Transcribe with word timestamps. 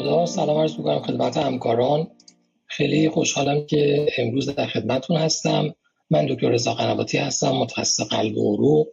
خدا 0.00 0.26
سلام 0.26 0.58
عرض 0.58 0.78
می‌کنم 0.78 0.98
خدمت 0.98 1.36
همکاران. 1.36 2.10
خیلی 2.66 3.08
خوشحالم 3.08 3.66
که 3.66 4.06
امروز 4.18 4.48
در 4.48 4.66
خدمتون 4.66 5.16
هستم. 5.16 5.74
من 6.10 6.26
دکتر 6.26 6.48
رضا 6.48 6.74
قنواتی 6.74 7.18
هستم 7.18 7.50
متخصص 7.50 8.00
قلب 8.00 8.36
و 8.36 8.54
عروق 8.54 8.86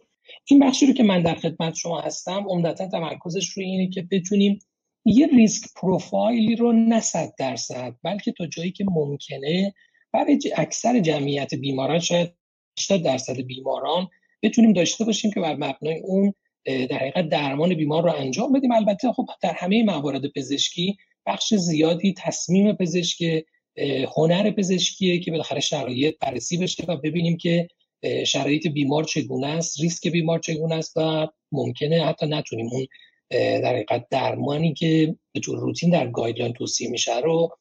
این 0.50 0.66
بخشی 0.66 0.86
رو 0.86 0.92
که 0.92 1.02
من 1.02 1.22
در 1.22 1.34
خدمت 1.34 1.74
شما 1.74 2.00
هستم 2.00 2.44
عمدتا 2.48 2.88
تمرکزش 2.88 3.48
روی 3.48 3.66
اینه 3.66 3.90
که 3.90 4.08
بتونیم 4.10 4.58
یه 5.04 5.26
ریسک 5.26 5.68
پروفایلی 5.76 6.56
رو 6.56 6.72
نه 6.72 7.00
صد 7.00 7.32
درصد 7.38 7.94
بلکه 8.02 8.32
تا 8.32 8.46
جایی 8.46 8.72
که 8.72 8.84
ممکنه 8.90 9.74
برای 10.12 10.38
اکثر 10.56 11.00
جمعیت 11.00 11.54
بیماران 11.54 11.98
شاید 11.98 12.34
80 12.78 13.02
درصد 13.02 13.36
بیماران 13.36 14.08
بتونیم 14.42 14.72
داشته 14.72 15.04
باشیم 15.04 15.30
که 15.30 15.40
بر 15.40 15.54
مبنای 15.54 16.00
اون 16.04 16.34
در 16.68 16.98
حقیقت 16.98 17.28
درمان 17.28 17.74
بیمار 17.74 18.02
رو 18.02 18.12
انجام 18.12 18.52
بدیم. 18.52 18.72
البته 18.72 19.12
خب 19.12 19.26
در 19.42 19.52
همه 19.52 19.82
موارد 19.82 20.26
پزشکی 20.26 20.96
بخش 21.26 21.54
زیادی 21.54 22.14
تصمیم 22.18 22.72
پزشک 22.72 23.44
هنر 24.16 24.50
پزشکیه 24.50 25.18
که 25.20 25.30
بالاخره 25.30 25.60
شرایط 25.60 26.18
بررسی 26.20 26.56
بشه 26.56 26.84
و 26.88 26.96
ببینیم 26.96 27.36
که 27.36 27.68
شرایط 28.26 28.66
بیمار 28.66 29.04
چگونه 29.04 29.46
است 29.46 29.80
ریسک 29.80 30.08
بیمار 30.08 30.38
چگونه 30.38 30.74
است 30.74 30.96
و 30.96 31.28
ممکنه 31.52 32.04
حتی 32.04 32.26
نتونیم 32.26 32.68
اون 32.72 32.86
در 33.30 33.74
حقیقت 33.74 34.06
درمانی 34.10 34.74
که 34.74 35.16
به 35.32 35.40
طور 35.40 35.58
روتین 35.58 35.90
در 35.90 36.06
گایدلاین 36.06 36.52
توصیه 36.52 36.90
میشه 36.90 37.18
رو 37.18 37.56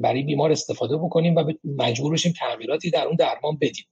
برای 0.00 0.22
بیمار 0.22 0.52
استفاده 0.52 0.96
بکنیم 0.96 1.36
و 1.36 1.52
مجبور 1.64 2.12
بشیم 2.12 2.32
تغییراتی 2.32 2.90
در 2.90 3.06
اون 3.06 3.16
درمان 3.16 3.58
بدیم. 3.60 3.84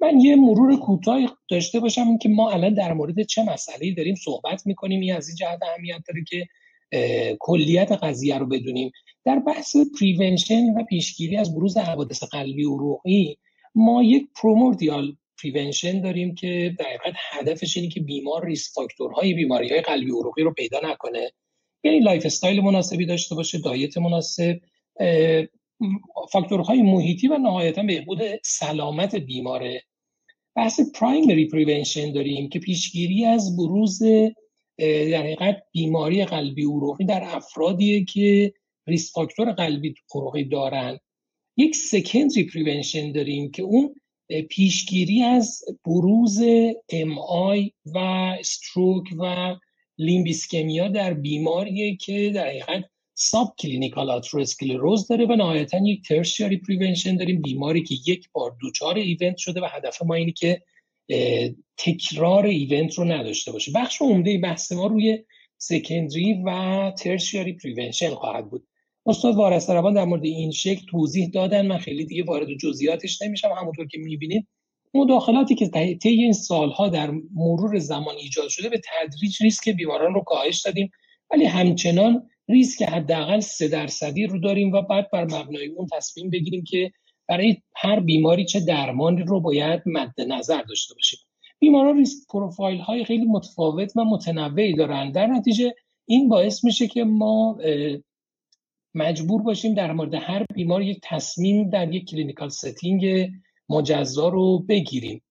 من 0.00 0.20
یه 0.20 0.36
مرور 0.36 0.76
کوتاهی 0.76 1.28
داشته 1.50 1.80
باشم 1.80 2.18
که 2.18 2.28
ما 2.28 2.50
الان 2.50 2.74
در 2.74 2.92
مورد 2.92 3.22
چه 3.22 3.42
مسئله 3.42 3.94
داریم 3.94 4.14
صحبت 4.14 4.66
می‌کنیم. 4.66 5.00
این 5.00 5.14
از 5.14 5.28
این 5.28 5.36
جهت 5.36 5.58
اهمیت 5.62 6.02
داره 6.08 6.24
که 6.28 6.46
کلیت 7.40 7.92
قضیه 7.92 8.38
رو 8.38 8.46
بدونیم. 8.46 8.92
در 9.24 9.38
بحث 9.38 9.76
prevention 10.00 10.74
و 10.76 10.84
پیشگیری 10.84 11.36
از 11.36 11.54
بروز 11.54 11.76
حوادث 11.76 12.22
قلبی 12.22 12.64
و 12.64 12.76
عروقی 12.76 13.36
ما 13.74 14.02
یک 14.02 14.26
primordial 14.42 15.16
prevention 15.42 16.00
داریم 16.00 16.34
که 16.34 16.76
در 16.78 16.84
حقیقت 16.84 17.14
هدفش 17.30 17.76
اینه 17.76 17.88
که 17.88 18.00
بیمار 18.00 18.46
risk 18.46 18.74
factor 18.74 19.19
های 19.19 19.34
بیماری 19.34 19.68
های 19.68 19.80
قلبی 19.80 20.10
و 20.10 20.20
عروقی 20.20 20.42
رو 20.42 20.52
پیدا 20.52 20.80
نکنه. 20.84 21.32
یعنی 21.84 22.00
lifestyle 22.00 22.60
مناسبی 22.60 23.06
داشته 23.06 23.34
باشه 23.34 23.58
diet 23.58 23.98
مناسب 23.98 24.60
فاکتورهای 26.32 26.82
محیطی 26.82 27.28
و 27.28 27.38
نهایتا 27.38 27.82
بهبود 27.82 28.20
سلامت 28.44 29.14
بیماره 29.14 29.82
بحث 30.56 30.80
primary 30.94 31.48
prevention 31.48 32.12
داریم 32.12 32.48
که 32.48 32.58
پیشگیری 32.58 33.24
از 33.24 33.56
بروز 33.56 34.02
در 34.78 35.22
حقیقت 35.22 35.62
بیماری 35.72 36.24
قلبی 36.24 36.64
عروقی 36.64 37.04
در 37.04 37.22
افرادیه 37.24 38.04
که 38.04 38.52
risk 38.86 39.12
factor 39.12 39.52
قلبی 39.52 39.94
عروقی 40.14 40.44
دارن. 40.44 40.98
یک 41.56 41.76
secondary 41.76 42.44
prevention 42.44 43.12
داریم 43.12 43.50
که 43.50 43.62
اون 43.62 43.94
پیشگیری 44.50 45.22
از 45.22 45.64
بروز 45.84 46.42
MI 46.90 47.72
و 47.84 47.98
stroke 48.38 49.04
و 49.18 49.54
limb 49.98 50.28
ischemia 50.28 50.88
در 50.88 51.14
بیماریه 51.14 51.96
که 51.96 52.30
در 52.34 52.48
حقیقت 52.48 52.84
subclinical 53.14 54.10
آتروسکلروز 54.10 55.08
داره 55.08 55.26
و 55.26 55.36
نهایتا 55.36 55.78
یک 55.78 56.08
tertiary 56.08 56.56
prevention 56.56 57.16
داریم. 57.16 57.42
بیماری 57.42 57.82
که 57.82 57.94
یک 58.06 58.28
بار 58.32 58.56
دچار 58.60 58.94
event 58.94 59.36
شده 59.36 59.60
و 59.60 59.68
هدف 59.72 60.02
ما 60.02 60.14
اینه 60.14 60.32
که 60.32 60.62
تکرار 61.76 62.46
event 62.46 62.94
رو 62.94 63.04
نداشته 63.04 63.52
باشه. 63.52 63.72
بخش 63.74 64.02
عمده 64.02 64.38
بحث 64.38 64.72
ما 64.72 64.86
روی 64.86 65.18
secondary 65.58 66.42
و 66.44 66.90
tertiary 66.98 67.52
prevention 67.52 68.10
خواهد 68.10 68.50
بود. 68.50 68.66
استاد 69.06 69.34
وارستربان 69.34 69.94
در 69.94 70.04
مورد 70.04 70.24
این 70.24 70.50
شکل 70.50 70.86
توضیح 70.90 71.28
دادن. 71.28 71.66
من 71.66 71.78
خیلی 71.78 72.04
دیگه 72.04 72.24
وارد 72.24 72.48
جزئیاتش 72.60 73.22
نمیشم. 73.22 73.48
همونطور 73.48 73.86
که 73.86 73.98
می‌بینید 73.98 74.46
مداخلاتی 74.94 75.54
که 75.54 75.68
طی 76.02 76.08
این 76.08 76.32
سالها 76.32 76.88
در 76.88 77.10
مرور 77.34 77.78
زمان 77.78 78.14
ایجاد 78.16 78.48
شده 78.48 78.68
به 78.68 78.80
تدریج 78.84 79.42
ریسک 79.42 79.68
بیماران 79.68 80.14
رو 80.14 80.20
کاهش 80.20 80.60
دادیم. 80.60 80.90
ولی 81.30 81.44
همچنان 81.44 82.30
ریسک 82.48 82.82
حداقل 82.82 83.40
سه 83.40 83.68
درصدی 83.68 84.26
رو 84.26 84.38
داریم 84.38 84.72
و 84.72 84.82
بعد 84.82 85.10
بر 85.10 85.24
مبنای 85.24 85.66
اون 85.66 85.86
تصمیم 85.92 86.30
بگیریم 86.30 86.64
که 86.64 86.92
برای 87.28 87.56
هر 87.76 88.00
بیماری 88.00 88.44
چه 88.44 88.60
درمانی 88.60 89.22
رو 89.22 89.40
باید 89.40 89.82
مد 89.86 90.20
نظر 90.28 90.62
داشته 90.62 90.94
باشیم. 90.94 91.18
بیماران 91.58 91.96
risk 91.96 92.28
profile 92.28 92.78
های 92.78 93.04
خیلی 93.04 93.24
متفاوت 93.24 93.96
و 93.96 94.04
متنوعی 94.04 94.74
دارن. 94.74 95.10
در 95.10 95.26
نتیجه 95.26 95.74
این 96.06 96.28
باعث 96.28 96.64
میشه 96.64 96.86
که 96.86 97.04
ما 97.04 97.58
مجبور 98.94 99.42
باشیم 99.42 99.74
در 99.74 99.92
مورد 99.92 100.14
هر 100.14 100.44
بیمار 100.54 100.82
یک 100.82 101.00
تصمیم 101.02 101.70
در 101.70 101.94
یک 101.94 102.10
clinical 102.10 102.48
setting 102.48 103.30
مجزا 103.68 104.28
رو 104.28 104.58
بگیریم. 104.58 105.22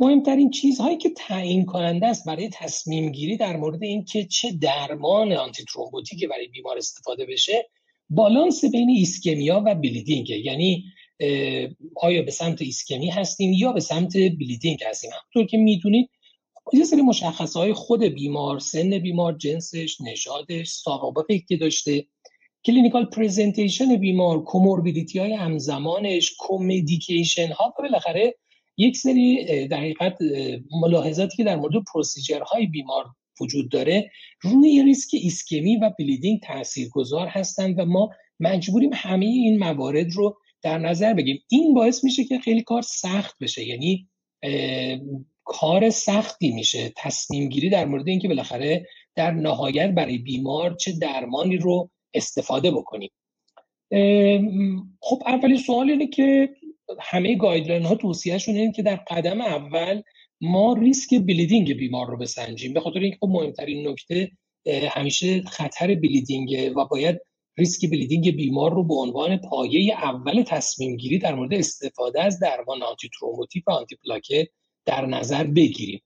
مهمترین 0.00 0.50
چیزهایی 0.50 0.96
که 0.96 1.10
تعیین 1.10 1.66
کننده 1.66 2.06
است 2.06 2.26
برای 2.26 2.48
تصمیم 2.52 3.12
گیری 3.12 3.36
در 3.36 3.56
مورد 3.56 3.82
اینکه 3.82 4.24
چه 4.24 4.52
درمان 4.52 5.32
antithrombotic 5.32 5.64
ی 5.64 6.26
برای 6.26 6.48
بیمار 6.48 6.78
استفاده 6.78 7.26
بشه 7.26 7.70
بالانس 8.10 8.64
بین 8.64 8.90
ischemia 8.90 9.62
و 9.66 9.74
bleeding. 9.74 10.30
یعنی 10.30 10.84
آیا 11.96 12.22
به 12.22 12.30
سمت 12.30 12.62
ایسکمی 12.62 13.10
هستیم 13.10 13.52
یا 13.52 13.72
به 13.72 13.80
سمت 13.80 14.16
bleeding 14.16 14.84
هستیم؟ 14.84 15.10
همونطور 15.10 15.50
که 15.50 15.58
می‌دونید 15.58 16.10
یه 16.72 16.84
سری 16.84 17.02
مشخصه 17.02 17.58
های 17.58 17.72
خود 17.72 18.04
بیمار 18.04 18.58
سن 18.58 18.98
بیمار 18.98 19.32
جنسش 19.32 20.00
نژادش 20.00 20.68
سابقه 20.68 21.38
که 21.38 21.56
داشته 21.56 22.06
clinical 22.64 23.04
presentation 23.04 23.96
بیمار 23.96 24.42
comorbidity 24.42 25.18
های 25.18 25.32
همزمانش 25.32 26.34
comedication 26.38 27.52
ها 27.52 27.74
و 27.78 27.82
بالاخره 27.82 28.34
یک 28.80 28.96
سری 28.96 29.44
در 29.68 29.76
حقیقت 29.76 30.18
ملاحظاتی 30.82 31.36
که 31.36 31.44
در 31.44 31.56
مورد 31.56 31.74
های 32.46 32.66
بیمار 32.66 33.04
وجود 33.40 33.70
داره 33.70 34.10
روی 34.40 34.82
ریسک 34.82 35.10
ایسکمی 35.12 35.76
و 35.76 35.90
بلیدینگ 35.98 36.40
تاثیرگذار 36.40 37.26
هستند 37.26 37.78
و 37.78 37.84
ما 37.84 38.10
مجبوریم 38.40 38.90
همه 38.94 39.26
این 39.26 39.58
موارد 39.58 40.12
رو 40.12 40.38
در 40.62 40.78
نظر 40.78 41.14
بگیریم. 41.14 41.42
این 41.48 41.74
باعث 41.74 42.04
میشه 42.04 42.24
که 42.24 42.38
خیلی 42.38 42.62
کار 42.62 42.82
سخت 42.82 43.36
بشه 43.40 43.66
یعنی 43.66 44.08
کار 45.44 45.90
سختی 45.90 46.50
میشه. 46.50 46.92
تصمیم 46.96 47.48
گیری 47.48 47.70
در 47.70 47.84
مورد 47.84 48.08
اینکه 48.08 48.28
بالاخره 48.28 48.86
در 49.14 49.30
نهایت 49.30 49.90
برای 49.90 50.18
بیمار 50.18 50.74
چه 50.74 50.92
درمانی 50.92 51.56
رو 51.56 51.90
استفاده 52.14 52.70
بکنیم. 52.70 53.10
خب 55.00 55.22
اولین 55.26 55.56
سوال 55.56 55.90
اینه 55.90 56.06
که 56.06 56.48
همه 57.00 57.36
guideline 57.36 57.84
ها 57.84 57.94
توصیهشون 57.94 58.56
اینه 58.56 58.72
که 58.72 58.82
در 58.82 58.96
قدم 58.96 59.40
اول 59.40 60.02
ما 60.40 60.72
ریسک 60.72 61.14
bleeding 61.14 61.72
بیمار 61.72 62.06
رو 62.06 62.16
بسنجیم. 62.16 62.72
به 62.72 62.80
خاطر 62.80 62.98
اینکه 62.98 63.16
خب 63.20 63.28
مهمترین 63.28 63.88
نکته 63.88 64.30
همیشه 64.90 65.42
خطر 65.42 65.94
bleeding 65.94 66.72
و 66.76 66.84
باید 66.84 67.20
ریسک 67.58 67.90
bleeding 67.90 68.36
بیمار 68.36 68.74
رو 68.74 68.84
به 68.84 68.94
عنوان 68.94 69.36
پایه 69.36 69.94
اول 69.94 70.42
تصمیم 70.42 70.96
گیری 70.96 71.18
در 71.18 71.34
مورد 71.34 71.54
استفاده 71.54 72.22
از 72.22 72.40
درمان 72.40 72.82
antithrombotic 72.82 73.68
و 73.68 73.70
آنتی 73.70 73.96
پلاکت 73.96 74.48
در 74.84 75.06
نظر 75.06 75.44
بگیریم. 75.44 76.00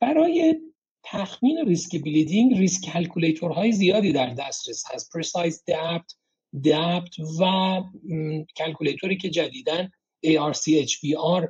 برای 0.00 0.54
تخمین 1.04 1.66
ریسک 1.66 2.02
bleeding 2.02 2.58
ریسک 2.58 2.88
های 3.42 3.72
زیادی 3.72 4.12
در 4.12 4.34
دسترس 4.34 4.84
هست. 4.90 5.12
PRECISE-DAPT 5.12 6.17
DAPT 6.64 7.18
و 7.40 7.44
calculator 8.56 9.11
ی 9.11 9.16
که 9.16 9.30
جدیدا 9.30 9.90
ARC-HBR 10.26 11.48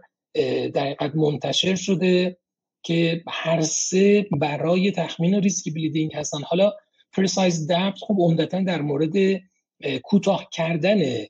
در 0.75 0.86
حقیقت 0.86 1.14
منتشر 1.14 1.75
شده 1.75 2.36
که 2.82 3.22
هر 3.28 3.60
سه 3.60 4.26
برای 4.40 4.90
تخمین 4.90 5.34
ریسک 5.34 5.75
bleeding 5.75 6.14
هستن. 6.14 6.43
حالا 6.43 6.73
PRECISE-DAPT 7.12 7.99
خب 7.99 8.17
عمدتا 8.19 8.61
در 8.61 8.81
مورد 8.81 9.43
کوتاه 10.02 10.49
کردن 10.52 11.26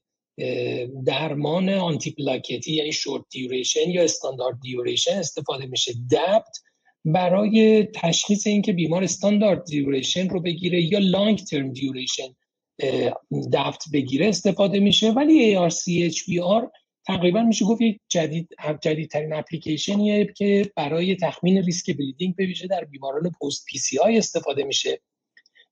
درمان 1.06 1.69
آنتی 1.69 2.10
پلاکتی 2.10 2.72
یعنی 2.72 2.93
short 2.93 3.25
duration 3.31 3.90
یا 3.90 4.02
standard 4.02 4.60
duration 4.60 5.19
استفاده 5.19 5.66
میشه. 5.66 5.93
DAPT 6.12 6.58
برای 7.04 7.84
تشخیص 7.94 8.46
اینکه 8.46 8.72
بیمار 8.72 9.04
standard 9.05 9.64
duration 9.64 10.28
رو 10.28 10.40
بگیره 10.40 10.82
یا 10.82 10.98
long 10.99 11.38
term 11.38 11.72
duration 11.72 12.28
DAPT 13.52 13.84
بگیره 13.92 14.28
استفاده 14.28 14.80
میشه 14.80 15.10
ولی 15.10 15.56
ARC-HBR 15.70 16.69
تقریبا 17.06 17.42
میشه 17.42 17.64
گفت 17.64 17.80
یک 17.80 18.00
جدید 18.08 18.48
جدیدترین 18.82 19.32
اپلیکیشنیه 19.32 20.32
که 20.36 20.72
برای 20.76 21.16
تخمین 21.16 21.62
ریسک 21.64 21.96
bleeding 21.96 22.37
به 22.36 22.46
در 22.70 22.84
بیماران 22.84 23.30
post 23.40 23.64
PCI 23.64 24.19
استفاده 24.19 24.64
میشه. 24.64 25.00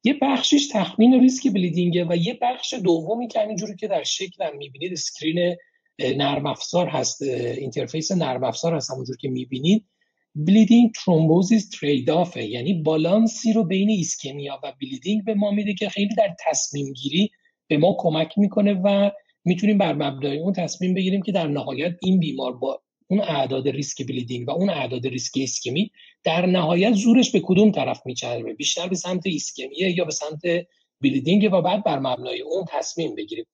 یه 0.05 0.19
بخشش 0.23 0.69
تخمین 0.73 1.20
ریسک 1.20 1.53
bleeding 1.53 1.99
ه 1.99 2.05
و 2.05 2.17
یه 2.17 2.38
بخش 2.43 2.75
دومی 2.75 3.29
که 3.29 3.41
همینجوری 3.41 3.76
که 3.76 3.88
در 3.88 4.02
شکل 4.02 4.44
هم 4.44 4.56
می‌بینید 4.56 4.93
screen 4.93 5.56
نرم 5.99 6.47
افزار 6.47 6.88
هست 6.88 7.23
interface 7.23 8.12
نرم 8.12 8.44
افزار 8.44 8.75
هست 8.75 8.91
همونجور 8.91 9.17
که 9.17 9.29
می‌بینید. 9.29 9.85
bleeding 10.37 10.93
thrombosis 10.93 11.69
trade 11.69 12.11
off 12.11 12.36
ه 12.36 12.44
یعنی 12.44 12.75
بالانسی 12.75 13.53
رو 13.53 13.65
بین 13.65 13.91
ischemia 13.91 14.61
و 14.62 14.73
bleeding 14.81 15.25
به 15.25 15.35
ما 15.35 15.50
میده 15.50 15.75
که 15.75 15.88
خیلی 15.88 16.15
در 16.15 16.35
تصمیم 16.41 16.93
گیری 16.93 17.31
به 17.69 17.79
ما 17.79 17.97
کمک 17.99 18.38
می‌کنه 18.38 18.75
و 18.85 19.11
می‌تونیم 19.44 19.79
بر 19.79 19.93
مبنای 19.93 20.38
اون 20.38 20.53
تصمیم 20.53 20.94
بگیریم 20.94 21.23
که 21.23 21.33
در 21.33 21.47
نهایت 21.47 21.93
این 22.03 22.21
بیمار 22.21 22.53
با 22.53 22.83
اون 23.09 23.21
اعداد 23.21 23.69
ریسک 23.69 24.06
bleeding 24.06 24.49
و 24.49 24.50
اون 24.50 24.71
اعداد 24.71 25.06
ریسک 25.06 25.33
ایسکمی 25.37 25.91
در 26.25 26.47
نهایت 26.47 26.93
زورش 26.93 27.31
به 27.31 27.41
کدوم 27.44 27.71
طرف 27.71 28.03
میچربه؟ 28.05 28.53
بیشتر 28.55 28.88
به 28.88 28.94
سمت 28.97 29.27
ایسکمیه 29.27 29.99
یا 29.99 30.05
به 30.05 30.12
سمت 30.12 30.41
bleeding 31.00 31.49
و 31.53 31.62
بعد 31.62 31.85
بر 31.85 31.99
مبنای 31.99 32.41
اون 32.41 32.65
تصمیم 32.69 33.15
بگیریم. 33.15 33.44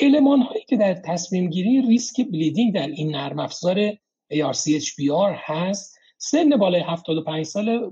المان 0.00 0.40
هایی 0.40 0.64
که 0.68 0.76
در 0.76 0.94
تصمیم 0.94 1.50
گیری 1.50 1.82
ریسک 1.82 2.20
bleeding 2.20 2.74
در 2.74 2.86
این 2.86 3.10
نرم 3.10 3.38
افزار 3.38 3.92
ARC-HBR 4.32 5.34
هست 5.36 5.99
سن 6.22 6.56
بالای 6.56 6.80
75 6.80 7.46
سال 7.46 7.90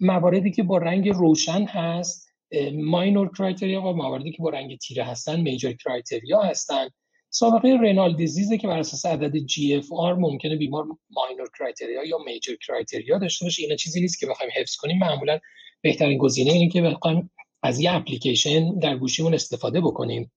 مواردی 0.00 0.50
که 0.50 0.62
با 0.62 0.78
رنگ 0.78 1.08
روشن 1.08 1.64
هست 1.64 2.28
minor 2.74 3.30
criteria 3.38 3.82
و 3.82 3.92
مواردی 3.92 4.32
که 4.32 4.42
با 4.42 4.50
رنگ 4.50 4.78
تیره 4.78 5.04
هستن 5.04 5.40
major 5.40 5.72
criteria 5.72 6.40
هستن. 6.40 6.88
سابقه 7.30 7.78
renal 7.82 8.16
disease 8.16 8.53
ه 8.53 8.58
که 8.58 8.68
بر 8.68 8.78
اساس 8.78 9.06
عدد 9.06 9.36
GFR 9.36 10.14
ممکنه 10.14 10.56
بیمار 10.56 10.86
minor 11.10 11.50
criteria 11.58 12.04
یا 12.04 12.18
major 12.26 12.54
criteria 12.66 13.18
داشته 13.18 13.44
باشه. 13.44 13.62
اینا 13.62 13.76
چیزی 13.76 14.00
نیست 14.00 14.20
که 14.20 14.26
بخوایم 14.26 14.52
حفظ 14.56 14.76
کنیم. 14.76 14.98
معمولا 14.98 15.38
بهترین 15.80 16.18
گزینه 16.18 16.52
اینه 16.52 16.72
که 16.72 16.82
بخوایم 16.82 17.30
از 17.62 17.80
یه 17.80 17.94
اپلیکیشن 17.94 18.78
در 18.78 18.96
گوشیمون 18.96 19.34
استفاده 19.34 19.80
بکنیم. 19.80 20.32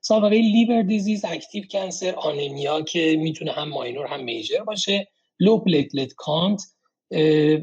سابقه 0.00 0.36
liver 0.36 0.82
disease 0.82 1.24
active 1.24 1.64
cancer 1.70 2.14
anemia 2.14 2.82
که 2.82 3.16
می‌تونه 3.18 3.52
هم 3.52 3.68
minor 3.68 4.06
هم 4.06 4.24
major 4.24 4.60
باشه. 4.60 5.08
low 5.40 5.58
platelet 5.58 6.12
count 6.16 6.62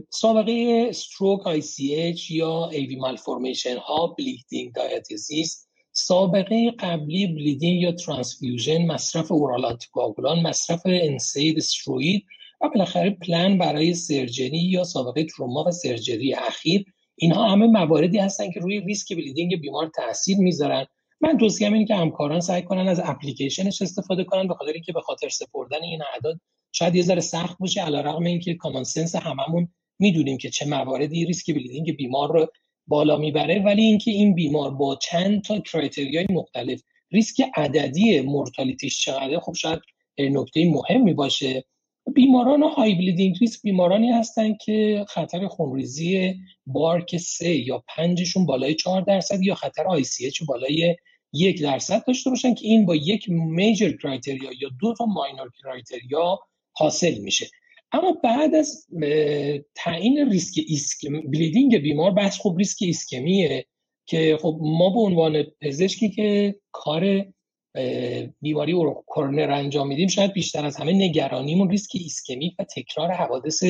سابقه 0.09 0.85
stroke 0.89 1.47
ICH 1.47 2.31
یا 2.31 2.69
AV 2.69 2.95
malformation 2.95 3.77
ها 3.77 4.07
bleeding 4.07 4.73
diathesis 4.73 5.67
سابقه 5.91 6.71
قبلی 6.71 7.27
bleeding 7.27 7.81
یا 7.81 7.91
transfusion 7.91 8.85
مصرف 8.85 9.31
oral 9.31 9.65
anticoagulant 9.65 10.41
مصرف 10.41 10.81
NSAID 10.85 11.57
steroid 11.57 12.25
و 12.61 12.69
بالاخره 12.69 13.09
پلان 13.09 13.57
برای 13.57 13.93
surgery 13.93 14.57
یا 14.57 14.83
سابقه 14.83 15.23
تروما 15.23 15.63
و 15.63 15.71
surgery 15.71 16.33
اخیر. 16.33 16.85
اینها 17.15 17.49
همه 17.49 17.67
مواردی 17.67 18.17
هستن 18.17 18.51
که 18.51 18.59
روی 18.59 18.79
ریسک 18.79 19.13
bleeding 19.13 19.61
بیمار 19.61 19.91
تاثیر 19.95 20.37
می‌ذارن. 20.37 20.85
من 21.21 21.37
توصیه 21.37 21.67
اینه 21.67 21.85
که 21.85 21.95
همکاران 21.95 22.39
سعی 22.39 22.61
کنن 22.61 22.87
از 22.87 23.01
اپلیکیشنش 23.03 23.81
استفاده 23.81 24.23
کنن 24.23 24.47
به 24.47 24.53
خاطر 24.53 24.71
اینکه 24.71 24.93
به 24.93 25.01
خاطر 25.01 25.29
سپردن 25.29 25.83
این 25.83 26.01
اعداد 26.13 26.39
شاید 26.77 26.95
یه 26.95 27.03
ذره 27.03 27.21
سخت 27.21 27.57
باشه 27.59 27.81
علیرغم 27.81 28.23
اینکه 28.23 28.53
common 28.53 28.83
sense 28.83 29.15
هممون 29.15 29.67
می‌دونیم 29.99 30.37
که 30.37 30.49
چه 30.49 30.65
مواردی 30.65 31.25
ریسک 31.25 31.51
bleeding 31.51 31.95
بیمار 31.95 32.33
رو 32.33 32.47
بالا 32.87 33.17
می‌بره 33.17 33.63
ولی 33.65 33.81
اینکه 33.81 34.11
این 34.11 34.35
بیمار 34.35 34.71
با 34.71 34.95
چند 34.95 35.41
تا 35.41 35.59
criteria 35.59 36.18
ی 36.18 36.25
مختلف 36.29 36.81
ریسک 37.11 37.43
عددی 37.55 38.21
mortality 38.21 38.90
ش 38.90 39.05
چقدر 39.05 39.39
خب 39.39 39.53
شاید 39.53 39.79
نکته 40.17 40.71
مهمی 40.71 41.13
باشه. 41.13 41.63
بیماران 42.13 42.63
high 42.63 42.95
bleeding 42.95 43.37
risk 43.41 43.61
بیمارانی 43.61 44.11
هستند 44.11 44.57
که 44.57 45.05
خطر 45.09 45.47
خونریزی 45.47 46.35
BARC 46.65 47.17
سه 47.17 47.55
یا 47.55 47.83
پنجشون 47.87 48.45
بالای 48.45 48.75
4 48.75 49.01
درصد 49.01 49.41
یا 49.41 49.55
خطر 49.55 49.83
ICH 49.87 50.43
بالای 50.43 50.95
یک 51.33 51.61
درصد 51.61 52.03
داشته 52.07 52.29
باشن 52.29 52.53
که 52.53 52.67
این 52.67 52.85
با 52.85 52.95
یک 52.95 53.29
major 53.29 53.91
criteria 53.91 54.51
یا 54.61 54.69
دو 54.79 54.93
تا 54.93 55.05
minor 55.05 55.51
criteria 55.61 56.39
حاصل 56.77 57.17
میشه. 57.17 57.47
اما 57.91 58.11
بعد 58.23 58.55
از 58.55 58.87
تعیین 59.75 60.31
ریسک 60.31 60.63
ایسکم 60.67 61.21
bleeding 61.21 61.77
بیمار 61.77 62.11
بحث 62.11 62.39
خب 62.39 62.55
ریسک 62.57 62.77
ایسکمیه 62.81 63.65
که 64.05 64.37
خب 64.41 64.59
ما 64.61 64.89
به 64.89 64.99
عنوان 64.99 65.43
پزشکی 65.61 66.09
که 66.09 66.55
کار 66.71 67.25
بیماری 68.41 68.71
رو 68.71 69.03
کرونر 69.07 69.51
انجام 69.51 69.87
میدیم 69.87 70.07
شاید 70.07 70.33
بیشتر 70.33 70.65
از 70.65 70.77
همه 70.77 70.93
نگرانیمون 70.93 71.69
ریسک 71.69 71.91
ischemic 71.93 72.55
و 72.59 72.63
تکرار 72.63 73.11
حوادث 73.11 73.63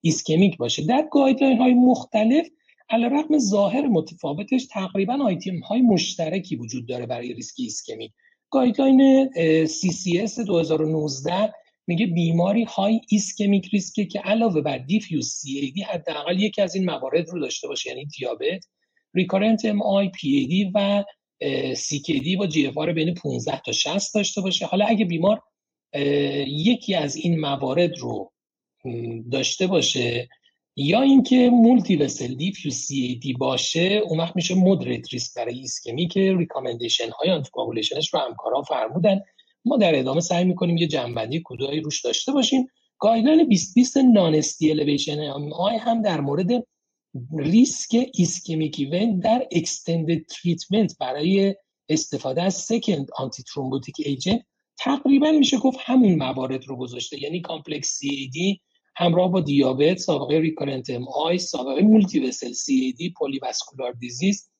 ischemic 0.00 0.56
باشه. 0.56 0.86
در 0.86 1.08
guideline 1.12 1.58
های 1.58 1.74
مختلف 1.74 2.46
علیرغم 2.90 3.38
ظاهر 3.38 3.86
متفاوتش 3.86 4.66
تقریبا 4.66 5.18
آیتم 5.24 5.60
های 5.60 5.82
مشترکی 5.82 6.56
وجود 6.56 6.88
داره 6.88 7.06
برای 7.06 7.32
ریسک 7.32 7.54
ischemic 7.58 8.12
guideline 8.50 9.30
CCS 9.66 10.46
2019 10.46 11.52
میگه 11.90 12.06
بیماری 12.06 12.64
high 12.64 13.00
ischemic 13.08 13.68
risk 13.72 13.99
ی 13.99 14.06
که 14.06 14.20
علاوه 14.20 14.60
بر 14.60 14.78
diffuse 14.78 15.28
CAD 15.28 15.82
حداقل 15.82 16.40
یکی 16.40 16.62
از 16.62 16.74
این 16.74 16.84
موارد 16.84 17.28
رو 17.28 17.40
داشته 17.40 17.68
باشه 17.68 17.90
یعنی 17.90 18.04
دیابت 18.04 18.66
recurrent 19.14 19.64
MI 19.64 19.82
PAD 19.82 20.70
و 20.74 21.04
CKD 21.74 22.36
با 22.36 22.46
GFR 22.46 22.70
بین 22.94 23.14
15 23.14 23.60
تا 23.60 23.72
60 23.72 24.14
داشته 24.14 24.40
باشه. 24.40 24.66
حالا 24.66 24.84
اگه 24.86 25.04
بیمار 25.04 25.42
یکی 26.46 26.94
از 26.94 27.16
این 27.16 27.40
موارد 27.40 27.98
رو 27.98 28.32
داشته 29.32 29.66
باشه 29.66 30.28
یا 30.76 31.02
اینکه 31.02 31.50
multivessel 31.52 32.34
diffuse 32.34 32.74
CAD 32.74 33.32
باشه 33.32 34.02
اون 34.04 34.20
وقت 34.20 34.36
میشه 34.36 34.54
moderate 34.54 35.12
risk 35.12 35.36
برای 35.36 35.58
ایسکمی 35.58 36.08
که 36.08 36.36
recommendation 36.38 37.10
های 37.10 37.30
anticoagulation 37.30 38.04
ش 38.04 38.14
رو 38.14 38.20
همکارا 38.20 38.62
فرمودن. 38.62 39.20
ما 39.64 39.76
در 39.76 39.98
ادامه 39.98 40.20
سعی 40.20 40.44
می‌کنیم 40.44 40.76
یه 40.76 40.86
جمع‌بندی 40.86 41.42
کدوهایی 41.44 41.80
روش 41.80 42.04
داشته 42.04 42.32
باشیم. 42.32 42.66
guideline 42.98 43.44
2020 43.44 43.96
non-ST 43.96 44.70
elevation 44.70 45.20
MI 45.58 45.76
هم 45.76 46.02
در 46.02 46.20
مورد 46.20 46.66
ریسک 47.38 47.96
ischemic 48.14 48.76
event 48.78 49.22
در 49.22 49.46
extended 49.52 50.26
treatment 50.26 50.98
برای 51.00 51.54
استفاده 51.88 52.42
از 52.42 52.54
second 52.54 53.08
antithrombotic 53.16 53.94
agent 53.98 54.42
تقریبا 54.78 55.32
میشه 55.32 55.58
گفت 55.58 55.78
همون 55.80 56.14
موارد 56.14 56.64
رو 56.64 56.76
گذاشته. 56.76 57.22
یعنی 57.22 57.40
complex 57.40 57.88
CAD 57.88 58.60
همراه 58.96 59.30
با 59.30 59.40
دیابت 59.40 59.98
سابقه 59.98 60.38
recurrent 60.38 60.90
MI 60.90 61.38
سابقه 61.38 61.82
مولتی 61.82 62.20
وسل 62.20 62.52
سی 62.52 62.74
ای 62.74 62.92
دی 62.92 63.10
پولیواسکولار 63.10 63.92
دیزیز 63.92 64.50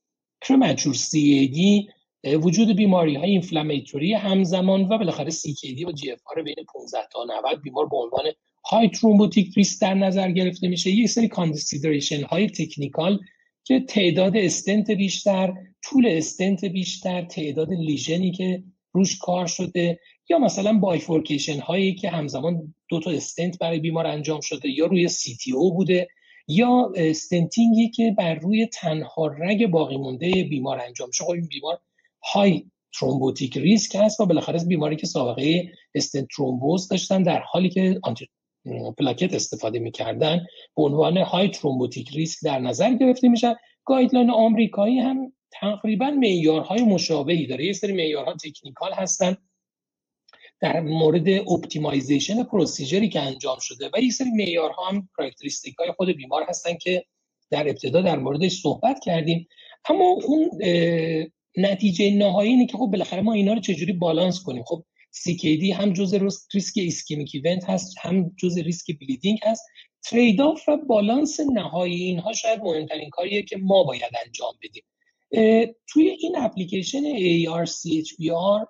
پرمچور 0.41 0.95
سی 0.95 1.19
ای 1.19 1.47
دی 1.47 1.89
وجود 2.25 2.77
بیماری 2.77 3.15
های 3.15 3.31
inflammatory 3.31 4.15
همزمان 4.15 4.83
و 4.83 4.99
بالاخره 4.99 5.31
CKD 5.63 5.85
و 5.85 5.93
GFR 5.93 6.43
بین 6.43 6.55
15 6.75 6.99
تا 7.13 7.25
90 7.25 7.63
بیمار 7.63 7.87
به 7.87 7.97
عنوان 7.97 8.25
high 8.65 8.89
thrombotic 8.89 9.55
risk 9.57 9.81
در 9.81 9.95
نظر 9.95 10.31
گرفته 10.31 10.69
میشه. 10.69 10.91
یه 10.91 11.07
سری 11.07 11.29
consideration 11.29 12.23
های 12.23 12.47
technical 12.47 13.21
که 13.65 13.81
تعداد 13.81 14.37
استنت 14.37 14.91
بیشتر 14.91 15.55
طول 15.83 16.07
استنت 16.07 16.65
بیشتر 16.65 17.23
تعداد 17.23 17.73
lesion 17.73 18.24
ی 18.24 18.33
که 18.33 18.63
روش 18.93 19.19
کار 19.19 19.47
شده 19.47 20.01
یا 20.31 20.39
مثلا 20.39 20.79
bifurcation 20.79 21.61
هایی 21.61 21.95
که 21.95 22.11
همزمان 22.11 22.75
دو 22.89 23.01
تا 23.01 23.11
استنت 23.11 23.59
برای 23.59 23.79
بیمار 23.79 24.07
انجام 24.07 24.41
شده 24.41 24.69
یا 24.69 24.87
روی 24.87 25.09
CTO 25.09 25.75
بوده 25.75 26.09
یا 26.49 26.93
stenting 26.97 27.81
ی 27.81 27.91
که 27.91 28.15
بر 28.19 28.35
روی 28.35 28.67
تنها 28.67 29.27
رگ 29.27 29.67
باقی 29.67 29.97
مونده 29.97 30.31
بیمار 30.51 30.81
انجام 30.81 31.11
شده 31.11 31.27
خب 31.27 31.33
این 31.33 31.47
بیمار 31.47 31.81
high 32.23 32.71
thrombotic 32.99 33.57
risk 33.57 33.97
هست 33.97 34.21
و 34.21 34.27
بالاخره 34.27 34.65
بیماری 34.65 34.97
که 34.97 35.07
سابقه 35.07 35.73
stent 35.95 36.27
thrombosis 36.37 36.89
داشتن 36.89 37.23
در 37.23 37.41
حالی 37.41 37.69
که 37.69 38.01
آنتی 38.03 38.29
پلاکت 38.99 39.35
استفاده 39.35 39.79
می‌کردن 39.79 40.47
به 40.77 40.83
عنوان 40.83 41.17
high 41.17 41.49
thrombotic 41.49 42.11
risk 42.11 42.45
در 42.45 42.59
نظر 42.59 42.95
گرفته 42.95 43.29
میشن 43.29 43.55
guideline 43.85 44.31
آمریکایی 44.31 44.99
هم 44.99 45.33
تقریبا 45.51 46.11
معیارهای 46.11 46.83
مشابهی 46.83 47.47
داره. 47.47 47.65
یه 47.65 47.73
سری 47.73 47.93
معیارها 47.93 48.35
technical 48.35 48.93
هستن 48.93 49.37
در 50.61 50.81
مورد 50.81 51.29
optimization 51.29 52.43
procedure 52.43 53.02
ی 53.02 53.09
که 53.09 53.21
انجام 53.21 53.59
شده 53.61 53.91
و 53.95 53.99
یه 53.99 54.11
سری 54.11 54.31
معیارها 54.31 54.89
هم 54.89 55.09
characteristic 55.13 55.75
های 55.75 55.93
خود 55.93 56.09
بیمار 56.09 56.43
هستن 56.49 56.75
که 56.75 57.05
در 57.51 57.69
ابتدا 57.69 58.01
در 58.01 58.19
موردش 58.19 58.53
صحبت 58.53 59.01
کردیم. 59.05 59.49
اما 59.89 60.05
اون 60.05 60.51
نتیجه 61.57 62.11
نهایی 62.11 62.51
اینه 62.51 62.67
که 62.67 62.77
خب 62.77 62.87
بالاخره 62.87 63.21
ما 63.21 63.33
اینا 63.33 63.53
رو 63.53 63.61
چجوری 63.61 63.93
بالانس 63.93 64.43
کنیم؟ 64.43 64.65
خب 64.67 64.85
CKD 65.17 65.71
هم 65.73 65.93
جزء 65.93 66.29
ریسک 66.55 66.73
ischemic 66.79 67.31
event 67.35 67.65
هست 67.65 67.95
هم 68.01 68.31
جزء 68.39 68.63
ریسک 68.63 68.99
bleeding 69.01 69.39
هست. 69.43 69.67
trade-off 70.03 70.69
و 70.69 70.77
بالانس 70.77 71.41
نهایی 71.41 72.03
اینها 72.03 72.33
شاید 72.33 72.61
مهمترین 72.61 73.11
کاریه 73.11 73.43
که 73.43 73.57
ما 73.57 73.85
باید 73.85 74.13
انجام 74.27 74.55
بدیم. 74.63 74.83
توی 75.87 76.09
این 76.09 76.37
اپلیکیشن 76.39 77.03
ARC-HBR 77.45 78.67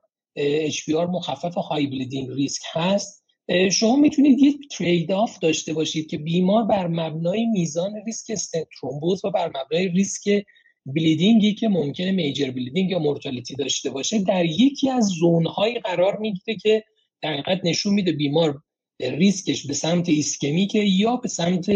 HBR 0.71 1.09
مخفف 1.11 1.55
high 1.55 1.87
bleeding 1.87 2.29
risk 2.31 2.63
هست. 2.73 3.25
شما 3.73 3.97
می‌تونید 3.97 4.39
یک 4.39 4.57
trade-off 4.69 5.39
داشته 5.39 5.73
باشید 5.73 6.11
که 6.11 6.19
بیمار 6.19 6.65
بر 6.65 6.87
مبنای 6.87 7.47
میزان 7.47 7.93
ریسک 8.07 8.31
stent 8.31 8.69
thrombosis 8.81 9.25
و 9.25 9.31
بر 9.31 9.49
مبنای 9.49 9.89
ریسک 9.89 10.45
bleeding 10.87 11.47
ی 11.47 11.55
که 11.55 11.69
ممکنه 11.69 12.13
major 12.13 12.51
bleeding 12.51 12.91
یا 12.91 12.99
mortality 12.99 13.57
داشته 13.57 13.91
باشه 13.91 14.19
در 14.19 14.45
یکی 14.45 14.91
از 14.91 15.07
zone 15.07 15.48
هایی 15.48 15.79
قرار 15.79 16.19
می‌گیره 16.19 16.59
که 16.59 16.85
در 17.23 17.33
حقیقت 17.33 17.61
نشون 17.65 17.95
میده 17.95 18.13
بیمار 18.13 18.63
ریسکش 19.01 19.67
به 19.67 19.75
سمت 19.75 20.09
ischemic 20.09 20.75
یا 20.75 21.17
به 21.17 21.29
سمت 21.29 21.67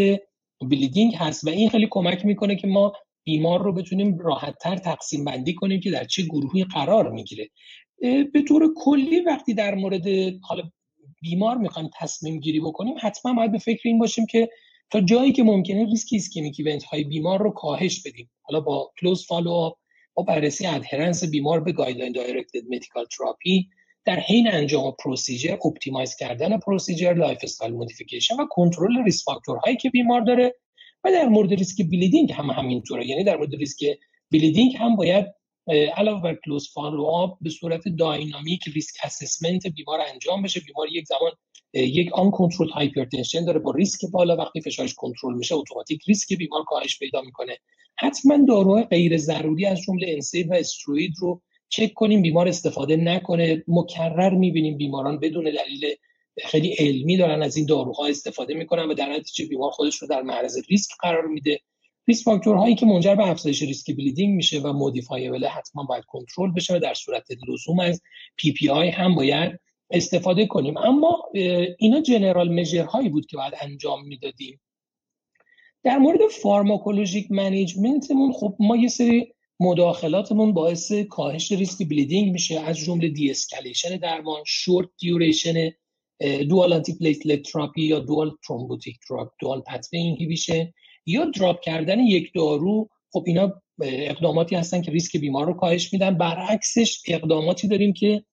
bleeding 0.61 1.15
هست 1.15 1.47
و 1.47 1.49
این 1.49 1.69
خیلی 1.69 1.87
کمک 1.91 2.25
می‌کنه 2.25 2.55
که 2.55 2.67
ما 2.67 2.93
بیمار 3.23 3.63
رو 3.63 3.73
بتونیم 3.73 4.17
راحتتر 4.17 4.75
تقسیم 4.75 5.25
بندی 5.25 5.53
کنیم 5.53 5.79
که 5.79 5.91
در 5.91 6.03
چه 6.03 6.23
گروهی 6.23 6.63
قرار 6.63 7.11
می‌گیره. 7.11 7.49
به 8.33 8.41
طور 8.47 8.73
کلی 8.77 9.19
وقتی 9.19 9.53
در 9.53 9.75
مورد 9.75 10.07
حالا 10.41 10.63
بیمار 11.21 11.57
می‌خوایم 11.57 11.89
تصمیم 11.99 12.39
گیری 12.39 12.59
بکنیم 12.59 12.95
حتما 13.01 13.33
باید 13.33 13.51
به 13.51 13.57
فکر 13.57 13.81
این 13.89 13.99
باشیم 13.99 14.25
که 14.25 14.49
تا 14.91 15.01
جایی 15.01 15.31
که 15.31 15.43
ممکنه 15.43 15.85
ریسک 15.85 16.07
ischemic 16.11 16.55
event 16.59 16.83
های 16.83 17.03
بیمار 17.03 17.39
رو 17.39 17.51
کاهش 17.51 18.01
بدیم. 18.05 18.29
حالا 18.41 18.59
با 18.59 18.91
close 18.99 19.27
follow 19.27 19.71
با 20.13 20.23
بررسی 20.23 20.67
adherence 20.67 21.23
بیمار 21.23 21.59
به 21.59 21.71
guideline 21.71 22.11
directed 22.11 22.63
medical 22.69 23.05
therapy 23.17 23.69
در 24.05 24.19
حین 24.19 24.47
انجام 24.51 24.95
procedure 25.03 25.57
optimize 25.65 26.15
کردن 26.15 26.57
procedure 26.57 27.13
lifestyle 27.13 27.73
modification 27.73 28.35
و 28.35 28.45
کنترل 28.49 29.03
risk 29.03 29.23
factor 29.23 29.59
هایی 29.59 29.77
که 29.77 29.89
بیمار 29.89 30.21
داره 30.21 30.55
و 31.03 31.11
در 31.11 31.27
مورد 31.27 31.53
ریسک 31.53 31.85
bleeding 31.85 32.31
هم 32.31 32.49
همینطوره. 32.49 33.07
یعنی 33.07 33.23
در 33.23 33.37
مورد 33.37 33.55
ریسک 33.55 33.85
bleeding 34.31 34.75
هم 34.75 34.95
باید 34.95 35.25
علاوه 35.67 36.21
بر 36.21 36.37
close 36.45 36.71
follow-up 36.73 37.37
به 37.41 37.49
صورت 37.49 37.87
dynamic 37.87 38.63
risk 38.73 38.95
assessment 39.03 39.67
بیمار 39.67 39.99
انجام 40.01 40.41
بشه. 40.41 40.59
بیمار 40.59 40.87
یک 40.91 41.05
زمان 41.07 41.31
یک 41.73 42.13
uncontrolled 42.13 42.69
hypertension 42.69 43.45
داره 43.45 43.59
با 43.59 43.71
ریسک 43.71 44.11
بالا 44.11 44.35
وقتی 44.35 44.61
فشارش 44.61 44.93
کنترل 44.93 45.33
میشه 45.33 45.55
اتوماتیک 45.55 46.03
ریسک 46.07 46.33
بیمار 46.33 46.63
کاهش 46.63 46.99
پیدا 46.99 47.21
می‌کنه. 47.21 47.57
حتما 47.95 48.45
داروهای 48.47 48.83
غیر 48.83 49.17
ضروری 49.17 49.65
از 49.65 49.81
جمله 49.81 50.07
NSAID 50.09 50.51
و 50.51 50.53
استروئید 50.53 51.13
رو 51.19 51.41
چک 51.69 51.93
کنیم 51.93 52.21
بیمار 52.21 52.47
استفاده 52.47 52.95
نکنه. 52.95 53.63
مکرر 53.67 54.33
می‌بینیم 54.33 54.77
بیماران 54.77 55.19
بدون 55.19 55.43
دلیل 55.43 55.95
خیلی 56.45 56.75
علمی 56.79 57.17
دارن 57.17 57.43
از 57.43 57.57
این 57.57 57.65
داروها 57.65 58.05
استفاده 58.07 58.53
می‌کنن 58.53 58.83
و 58.83 58.93
در 58.93 59.13
نتیجه 59.13 59.49
بیمار 59.49 59.71
خودش 59.71 59.95
رو 59.95 60.07
در 60.07 60.21
معرض 60.21 60.57
ریسک 60.69 60.91
قرار 60.99 61.27
میده. 61.27 61.59
risk 62.07 62.23
factor 62.23 62.58
هایی 62.58 62.75
که 62.75 62.85
منجر 62.85 63.15
به 63.15 63.27
افزایش 63.27 63.61
ریسک 63.61 63.95
bleeding 63.95 64.35
میشه 64.35 64.59
و 64.59 64.73
modifiable 64.73 65.45
حتما 65.45 65.83
باید 65.83 66.03
کنترل 66.05 66.51
بشه 66.51 66.75
و 66.75 66.79
در 66.79 66.93
صورت 66.93 67.27
لزوم 67.47 67.79
از 67.79 68.01
PPI 68.37 68.89
هم 68.89 69.15
باید 69.15 69.59
استفاده 69.89 70.45
کنیم. 70.45 70.77
اما 70.77 71.23
اینا 71.79 72.01
general 72.01 72.53
measure 72.53 72.83
هایی 72.83 73.09
بود 73.09 73.25
که 73.25 73.37
باید 73.37 73.53
انجام 73.61 74.07
می‌دادیم. 74.07 74.61
در 75.83 75.97
مورد 75.97 76.19
pharmacologic 76.41 77.31
management 77.31 78.10
مون 78.10 78.33
خب 78.33 78.55
ما 78.59 78.75
یه 78.75 78.87
سری 78.87 79.33
مداخلاتمون 79.59 80.53
باعث 80.53 80.91
کاهش 80.91 81.51
ریسک 81.51 81.87
bleeding 81.89 82.31
میشه 82.31 82.59
از 82.59 82.77
جمله 82.77 83.07
de-escalation 83.07 83.97
درمان 83.97 84.43
short 84.45 84.89
duration 84.97 85.71
dual 86.49 86.73
antiplatelet 86.73 87.41
therapy 87.41 87.81
یا 87.81 87.99
dual 87.99 88.31
thrombotic 88.47 88.99
therapy 89.07 89.31
dual 89.39 89.61
pathway 89.61 89.99
inhibition 89.99 90.71
یا 91.05 91.25
drop 91.25 91.61
کردن 91.61 91.99
یک 91.99 92.31
دارو 92.35 92.89
خب 93.11 93.23
اینا 93.27 93.53
اقداماتی 93.81 94.55
هستن 94.55 94.81
که 94.81 94.91
ریسک 94.91 95.17
بیمار 95.17 95.45
رو 95.45 95.53
کاهش 95.53 95.93
میدن. 95.93 96.17
برعکسش 96.17 97.01
اقداماتی 97.07 97.67
داریم 97.67 97.93
که 97.93 98.23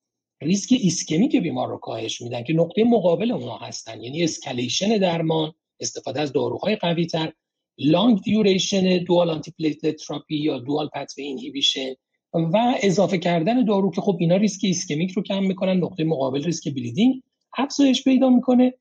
ریسک 0.43 0.73
ischemic 0.81 1.37
بیمار 1.37 1.69
رو 1.69 1.79
کاهش 1.79 2.23
میدن 2.23 2.43
که 2.43 2.52
نقطه 2.52 2.85
مقابل 2.85 3.33
اونا 3.33 3.57
هستن. 3.57 4.02
یعنی 4.02 4.25
escalation 4.25 4.99
درمان 4.99 5.52
استفاده 5.81 6.21
از 6.21 6.33
داروهای 6.33 6.76
قوی 6.76 7.07
تر 7.07 7.33
long 7.79 8.21
duration 8.21 8.99
dual 8.99 9.31
anti 9.31 9.75
therapy 9.75 10.37
یا 10.37 10.59
dual 10.59 10.89
pathway 10.89 11.25
inhibition 11.25 11.95
و 12.35 12.75
اضافه 12.83 13.19
کردن 13.19 13.64
دارو 13.64 13.91
که 13.91 14.00
خب 14.00 14.17
اینا 14.21 14.37
ریسک 14.37 14.61
ischemic 14.65 15.11
رو 15.11 15.23
کم 15.23 15.43
می‌کنن 15.43 15.76
نقطه 15.76 16.05
مقابل 16.05 16.45
ریسک 16.45 16.75
bleeding 16.75 17.23
افزایش 17.59 18.05
پیدا 18.05 18.31
می‌کنه. 18.31 18.75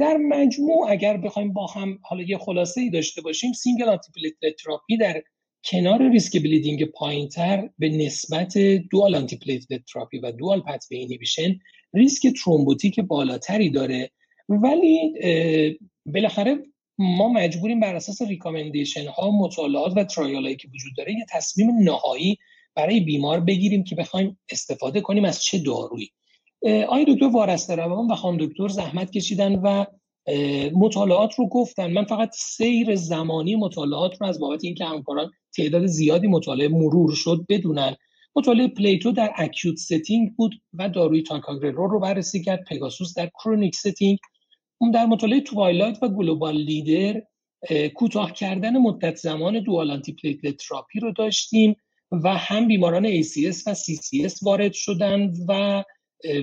در 0.00 0.16
مجموع 0.16 0.90
اگر 0.90 1.16
بخوایم 1.16 1.52
با 1.52 1.66
هم 1.66 1.98
حالا 2.02 2.22
یه 2.22 2.38
خلاصه 2.38 2.80
ای 2.80 2.90
داشته 2.90 3.20
باشیم 3.20 3.52
single 3.52 3.88
antiplatelet 3.88 4.62
therapy 4.64 4.96
در 4.96 5.22
کنار 5.64 6.10
ریسک 6.10 6.42
bleeding 6.42 6.84
پایینتر 6.84 7.70
به 7.78 7.88
نسبت 7.88 8.58
dual 8.90 9.14
antiplatelet 9.14 9.80
therapy 9.92 10.18
و 10.18 10.32
dual 10.32 10.60
pathway 10.60 10.98
inhibition 10.98 11.58
ریسک 11.94 12.26
thrombotic 12.44 13.00
بالاتری 13.00 13.70
داره. 13.70 14.10
ولی 14.48 15.14
بالاخره 16.06 16.56
ما 16.98 17.28
مجبوریم 17.28 17.80
بر 17.80 17.94
اساس 17.94 18.22
recommendation 18.22 19.06
ها 19.06 19.30
مطالعات 19.30 19.92
و 19.96 20.04
trial 20.04 20.54
که 20.54 20.68
وجود 20.68 20.92
داره 20.96 21.12
یه 21.12 21.26
تصمیم 21.30 21.70
نهایی 21.82 22.38
برای 22.74 23.00
بیمار 23.00 23.40
بگیریم 23.40 23.84
که 23.84 23.94
بخوایم 23.94 24.38
استفاده 24.50 25.00
کنیم 25.00 25.24
از 25.24 25.44
چه 25.44 25.58
دارویی. 25.58 26.10
آقای 26.64 27.04
دکتر 27.08 27.26
وارسته 27.26 27.74
روان 27.74 28.06
و 28.06 28.14
خانم 28.14 28.46
دکتر 28.46 28.68
زحمت 28.68 29.10
کشیدن 29.10 29.54
و 29.54 29.84
مطالعات 30.74 31.34
رو 31.34 31.48
گفتن. 31.48 31.92
من 31.92 32.04
فقط 32.04 32.30
سیر 32.34 32.94
زمانی 32.94 33.56
مطالعات 33.56 34.20
رو 34.20 34.26
از 34.26 34.40
بابت 34.40 34.64
اینکه 34.64 34.84
همکاران 34.84 35.30
تعداد 35.56 35.86
زیادی 35.86 36.26
مطالعه 36.26 36.68
مرور 36.68 37.14
شد 37.14 37.44
بدونن. 37.48 37.96
مطالعه 38.36 38.68
PLATO 38.68 39.12
در 39.12 39.32
acute 39.36 39.76
setting 39.76 40.34
بود 40.36 40.54
و 40.74 40.88
داروی 40.88 41.22
ticagrelor 41.22 41.90
رو 41.90 42.00
بررسی 42.00 42.42
کرد. 42.42 42.64
پگاسوس 42.70 43.14
در 43.14 43.26
chronic 43.26 43.74
setting 43.74 44.18
اون 44.78 44.90
در 44.90 45.06
مطالعه 45.06 45.40
TWILIGHT 45.40 46.02
و 46.02 46.08
GLOBAL 46.08 46.56
LEADERS 46.56 47.22
کوتاه 47.94 48.32
کردن 48.32 48.76
مدت 48.76 49.16
زمان 49.16 49.60
dual 49.60 49.90
antiplatelet 49.90 50.56
therapy 50.56 51.00
رو 51.00 51.12
داشتیم 51.12 51.76
و 52.12 52.34
هم 52.34 52.68
بیماران 52.68 53.22
ACS 53.22 53.62
و 53.66 53.74
CCS 53.74 54.42
وارد 54.42 54.72
شدن 54.72 55.32
و 55.48 55.82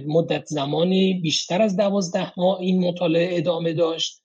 مدت 0.07 0.45
زمانی 0.45 1.13
بیشتر 1.13 1.61
از 1.61 1.77
دوازده 1.77 2.39
ماه 2.39 2.59
این 2.59 2.87
مطالعه 2.87 3.37
ادامه 3.37 3.73
داشت. 3.73 4.23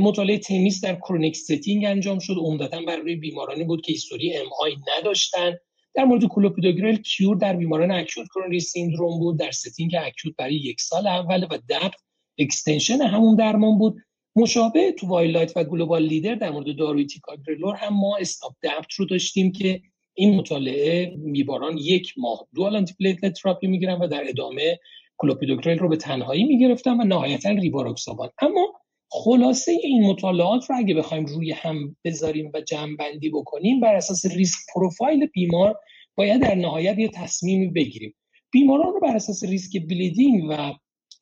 مطالعه 0.00 0.38
THEMIS 0.38 0.84
در 0.84 0.94
chronic 0.94 1.36
setting 1.36 1.84
انجام 1.84 2.18
شد. 2.18 2.34
عمدتا 2.38 2.80
برای 2.86 3.16
بیمارانی 3.16 3.64
بود 3.64 3.80
که 3.80 3.92
history 3.92 4.36
MI 4.36 4.76
نداشتن. 4.98 5.54
در 5.94 6.04
مورد 6.04 6.24
clopidogrel، 6.24 6.96
CURE 6.96 7.36
در 7.36 7.56
بیماران 7.56 7.90
acute 7.90 8.26
coronary 8.34 8.60
syndrome 8.60 9.18
بود. 9.18 9.38
در 9.38 9.50
setting 9.50 9.94
acute 9.94 10.34
برای 10.38 10.54
یک 10.54 10.80
سال 10.80 11.06
اول 11.06 11.44
و 11.50 11.58
DAPT 11.68 12.00
extension 12.38 13.02
همون 13.02 13.36
درمان 13.36 13.78
بود. 13.78 13.96
مشابه 14.36 14.92
TWILIGHT 14.92 15.52
و 15.56 15.64
GLOBAL 15.64 16.02
LEADERS 16.02 16.34
در 16.34 16.50
مورد 16.50 16.76
داروی 16.76 17.06
ticagrelor 17.06 17.74
هم 17.74 17.94
ما 17.94 18.16
STOP 18.16 18.54
DAPT 18.62 18.92
رو 18.92 19.04
داشتیم 19.04 19.52
که 19.52 19.82
این 20.14 20.34
مطالعه 20.34 21.14
بیماران 21.16 21.78
یک 21.78 22.14
ماه 22.16 22.46
dual 22.54 22.76
antiplatelet 22.76 23.32
therapy 23.32 23.66
می‌گیرن 23.66 23.94
و 23.94 24.08
در 24.08 24.28
ادامه 24.28 24.78
کلوپیدوگرل 25.16 25.78
رو 25.78 25.88
به 25.88 25.96
تنهایی 25.96 26.44
می‌گرفتن 26.44 27.00
و 27.00 27.04
نهایتا 27.04 27.50
ریواروکسابان 27.50 28.30
اما 28.42 28.72
خلاصه 29.10 29.72
این 29.72 30.06
مطالعات 30.06 30.70
رو 30.70 30.76
اگه 30.76 30.94
بخوایم 30.94 31.24
روی 31.24 31.52
هم 31.52 31.96
بذاریم 32.04 32.50
و 32.54 32.60
جمع 32.60 32.96
بندی 32.96 33.30
بکنیم 33.30 33.80
بر 33.80 33.94
اساس 33.94 34.26
risk 34.26 34.58
profile 34.74 35.26
بیمار 35.26 35.74
باید 36.14 36.42
در 36.42 36.54
نهایت 36.54 36.98
یه 36.98 37.08
تصمیمی 37.08 37.68
بگیریم. 37.68 38.14
بیماران 38.50 38.92
رو 38.92 39.00
بر 39.00 39.16
اساس 39.16 39.44
ریسک 39.44 39.72
bleeding 39.88 40.44
و 40.48 40.72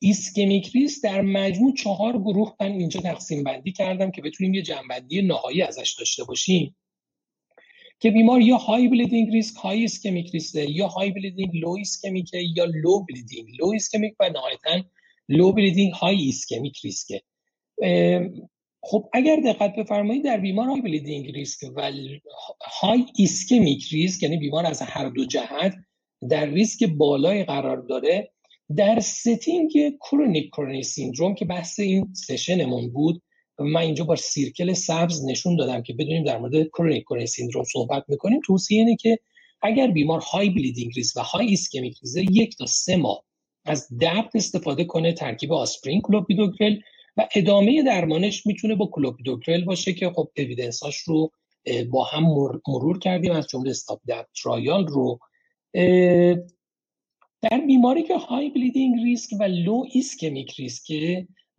ischemic 0.01 0.71
risk 0.75 1.03
در 1.03 1.21
مجموع 1.21 1.73
چهار 1.73 2.17
گروه 2.17 2.55
من 2.59 2.71
اینجا 2.71 2.99
تقسیم 2.99 3.43
بندی 3.43 3.71
کردم 3.71 4.11
که 4.11 4.21
بتونیم 4.21 4.53
یه 4.53 4.61
جمع 4.61 4.87
بندی 4.87 5.21
نهایی 5.21 5.61
ازش 5.61 5.95
داشته 5.99 6.23
باشیم. 6.23 6.75
که 8.03 8.11
بیمار 8.11 8.41
یا 8.41 8.57
high 8.57 8.87
bleeding 8.87 9.31
risk 9.31 9.55
high 9.55 9.79
ischemic 9.79 10.31
risk 10.31 10.69
یا 10.69 10.87
high 10.87 11.11
bleeding 11.11 11.55
low 11.55 11.69
ischemic 11.69 12.31
یا 12.55 12.65
low 12.65 13.05
bleeding 13.09 13.47
low 13.59 13.67
ischemic 13.67 14.13
و 14.19 14.29
نهایتا 14.29 14.89
low 15.29 15.51
bleeding 15.51 15.93
high 15.93 16.15
ischemic 16.15 16.79
risk 16.83 17.13
ه 17.13 17.21
خب 18.81 19.09
اگر 19.13 19.35
دقت 19.35 19.75
بفرمایید 19.75 20.23
در 20.23 20.37
بیمار 20.37 20.67
high 20.67 20.81
bleeding 20.81 21.31
risk 21.31 21.67
و 21.75 21.91
high 22.81 23.05
ischemic 23.17 23.87
risk 23.91 24.23
یعنی 24.23 24.37
بیمار 24.37 24.65
از 24.65 24.81
هر 24.81 25.09
دو 25.09 25.25
جهت 25.25 25.75
در 26.29 26.45
ریسک 26.45 26.83
بالای 26.83 27.43
قرار 27.43 27.77
داره 27.77 28.31
در 28.75 28.99
setting 28.99 29.71
chronic 29.99 30.49
coronary 30.49 30.83
syndrome 30.83 31.35
که 31.35 31.45
بحث 31.45 31.79
این 31.79 32.13
session 32.13 32.66
مون 32.66 32.89
بود 32.89 33.21
من 33.59 33.81
اینجا 33.81 34.03
با 34.03 34.15
circle 34.15 34.73
سبز 34.73 35.25
نشون 35.25 35.55
دادم 35.55 35.83
که 35.83 35.93
بدونیم 35.93 36.23
در 36.23 36.37
مورد 36.37 36.67
chronic 36.67 37.03
coronary 37.03 37.27
syndrome 37.27 37.63
صحبت 37.63 38.03
می‌کنیم. 38.07 38.39
توصیه 38.45 38.79
اینه 38.79 38.95
که 38.95 39.19
اگر 39.61 39.87
بیمار 39.87 40.19
high 40.19 40.49
bleeding 40.49 40.91
risk 40.95 41.17
و 41.17 41.21
high 41.21 41.47
ischemic 41.47 41.99
risk 42.03 42.31
یک 42.31 42.57
تا 42.57 42.65
سه 42.65 42.97
ماه 42.97 43.23
از 43.65 43.87
DAPT 44.01 44.35
استفاده 44.35 44.83
کنه 44.83 45.13
ترکیب 45.13 45.53
آسپرین 45.53 46.01
کلوپیدوگرل 46.01 46.79
و 47.17 47.27
ادامه 47.35 47.83
درمانش 47.83 48.45
می‌تونه 48.45 48.75
با 48.75 48.89
کلوپیدوگرل 48.91 49.63
باشه 49.65 49.93
که 49.93 50.09
خب 50.09 50.31
evidence 50.37 50.85
اش 50.85 50.97
رو 50.97 51.31
با 51.89 52.03
هم 52.03 52.23
مرور 52.67 52.99
کردیم 52.99 53.31
از 53.31 53.47
جمله 53.47 53.69
STOP 53.69 54.01
DAPT 54.07 54.27
trial 54.43 54.87
رو. 54.87 55.19
در 57.41 57.61
بیماری 57.67 58.03
که 58.03 58.17
high 58.17 58.49
bleeding 58.49 59.03
risk 59.03 59.35
و 59.39 59.43
low 59.43 59.83
ischemic 59.91 60.51
risk 60.51 60.93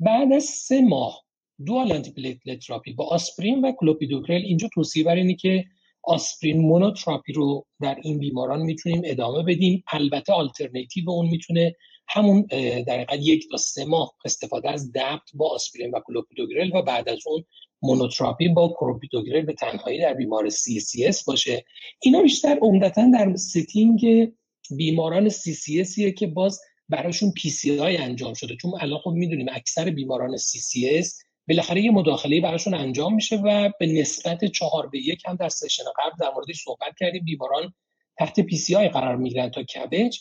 بعد 0.00 0.32
از 0.32 0.44
سه 0.44 0.80
ماه 0.80 1.23
dual 1.66 1.92
antiplatelet 1.92 2.58
therapy 2.58 2.92
با 2.92 3.06
آسپرین 3.06 3.64
و 3.64 3.72
کلوپیدوگرل 3.72 4.42
اینجا 4.42 4.68
توصیه 4.74 5.04
بر 5.04 5.14
اینه 5.14 5.34
که 5.34 5.64
آسپرین 6.02 6.58
monotherapy 6.58 7.32
رو 7.32 7.66
در 7.80 7.98
این 8.02 8.18
بیماران 8.18 8.62
می‌تونیم 8.62 9.02
ادامه 9.04 9.42
بدیم. 9.42 9.84
البته 9.92 10.32
آلترناتیو 10.32 11.10
اون 11.10 11.28
می‌تونه 11.28 11.76
همون 12.08 12.46
در 12.86 13.06
یک 13.18 13.48
تا 13.50 13.56
سه 13.56 13.84
ماه 13.84 14.14
استفاده 14.24 14.70
از 14.70 14.92
DAPT 14.92 15.30
با 15.34 15.50
آسپرین 15.50 15.90
و 15.90 16.00
کلوپیدوگرل 16.06 16.70
و 16.74 16.82
بعد 16.82 17.08
از 17.08 17.18
اون 17.26 17.44
monotherapy 17.82 18.48
با 18.48 18.74
کلوپیدوگرل 18.78 19.42
به 19.42 19.52
تنهایی 19.52 20.00
در 20.00 20.14
بیمار 20.14 20.48
CCS 20.48 21.24
باشه. 21.24 21.64
اینا 22.02 22.22
بیشتر 22.22 22.58
عمدتا 22.62 23.10
در 23.12 23.36
setting 23.36 24.32
بیماران 24.76 25.28
CCS 25.28 25.54
یه 25.54 26.12
که 26.12 26.26
باز 26.26 26.60
براشون 26.88 27.32
PCI 27.32 27.96
انجام 27.96 28.34
شده. 28.34 28.56
چون 28.56 28.72
الان 28.80 28.98
خب 28.98 29.10
می‌دونیم 29.10 29.46
اکثر 29.52 29.90
بیماران 29.90 30.36
CCS 30.36 31.18
بالاخره 31.48 31.80
یه 31.80 31.90
مداخله 31.90 32.40
براشون 32.40 32.74
انجام 32.74 33.14
میشه 33.14 33.36
و 33.36 33.70
به 33.80 33.86
نسبت 33.86 34.44
چهار 34.44 34.86
به 34.86 34.98
یک 34.98 35.22
هم 35.26 35.36
در 35.36 35.48
session 35.48 35.84
قبل 35.98 36.16
در 36.20 36.30
موردش 36.34 36.62
صحبت 36.64 36.96
کردیم. 37.00 37.24
بیماران 37.24 37.74
تحت 38.18 38.40
PCI 38.40 38.88
قرار 38.88 39.16
می‌گیرن 39.16 39.50
تا 39.50 39.62
کبج 39.62 40.18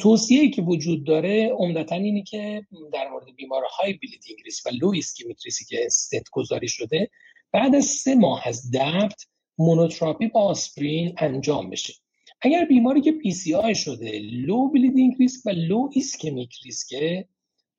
توصیه‌ای 0.00 0.50
که 0.50 0.62
وجود 0.62 1.06
داره 1.06 1.50
عمدتا 1.58 1.96
اینی 1.96 2.22
که 2.22 2.66
در 2.92 3.08
مورد 3.08 3.24
بیمار 3.36 3.62
high 3.78 3.92
bleeding 3.92 4.38
risk 4.44 4.66
و 4.66 4.70
low 4.80 4.88
ischemic 4.88 5.38
که 5.68 5.86
استنت 5.86 6.30
گذاری 6.32 6.68
شده 6.68 7.10
بعد 7.52 7.74
از 7.74 7.84
سه 7.84 8.14
ماه 8.14 8.48
از 8.48 8.70
DAPT 8.70 9.26
monotherapy 9.58 10.26
با 10.26 10.40
آسپرین 10.40 11.14
انجام 11.18 11.70
بشه. 11.70 11.94
اگر 12.40 12.64
بیماری 12.64 13.00
که 13.00 13.12
PCI 13.12 13.74
شده 13.74 14.18
low 14.18 14.68
bleeding 14.68 15.16
risk 15.18 15.46
و 15.46 15.50
low 15.50 15.90
ischemic 15.92 16.54
risk 16.64 17.15
ه 17.15 17.28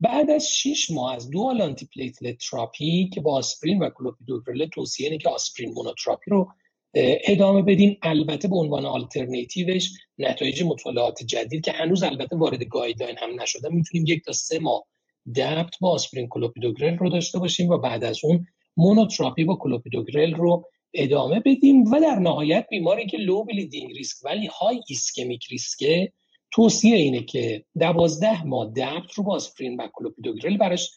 بعد 0.01 0.29
از 0.29 0.48
6 0.50 0.91
ماه 0.91 1.15
از 1.15 1.29
dual 1.29 1.61
antiplatelet 1.61 2.38
therapy 2.38 3.09
که 3.13 3.22
با 3.22 3.34
آسپرین 3.34 3.79
و 3.79 3.89
کلوپیدوگرل 3.89 4.65
توصیه 4.65 5.08
اینه 5.08 5.17
که 5.17 5.29
آسپرین 5.29 5.74
monotherapy 5.73 6.31
رو 6.31 6.51
ادامه 6.93 7.62
بدیم 7.62 7.98
البته 8.01 8.48
به 8.48 8.55
عنوان 8.55 8.86
آلترناتیوش 8.86 9.89
نتایج 10.17 10.63
مطالعات 10.63 11.24
جدید 11.24 11.65
که 11.65 11.72
هنوز 11.72 12.03
البته 12.03 12.36
وارد 12.36 12.63
guideline 12.63 13.15
هم 13.17 13.41
نشده 13.41 13.70
می‌تونیم 13.70 14.05
یک 14.08 14.25
تا 14.25 14.31
سه 14.31 14.60
ماه 14.60 14.84
DAPT 15.35 15.79
با 15.81 15.91
آسپرین 15.91 16.27
کلوپیدوگرل 16.27 16.98
رو 16.98 17.10
داشته 17.10 17.39
باشیم 17.39 17.70
و 17.70 17.77
بعد 17.77 18.03
از 18.03 18.20
اون 18.24 18.48
monotherapy 18.77 19.43
با 19.43 19.55
کلوپیدوگرل 19.55 20.34
رو 20.34 20.70
ادامه 20.93 21.39
بدیم. 21.39 21.84
و 21.84 22.00
در 22.00 22.15
نهایت 22.15 22.65
بیماری 22.70 23.08
که 23.08 23.17
low 23.17 23.43
bleeding 23.43 23.91
risk 23.97 24.25
ولی 24.25 24.48
high 24.47 24.81
ischemic 24.88 25.45
risk 25.51 26.00
ه 26.00 26.11
توصیه 26.51 26.96
اینه 26.96 27.24
که 27.24 27.65
دوازده 27.79 28.43
ماه 28.43 28.72
DAPT 28.71 29.13
رو 29.15 29.24
با 29.24 29.36
آسپرین 29.36 29.81
و 29.81 29.88
کلوپیدوگرل 29.93 30.58
براش 30.58 30.91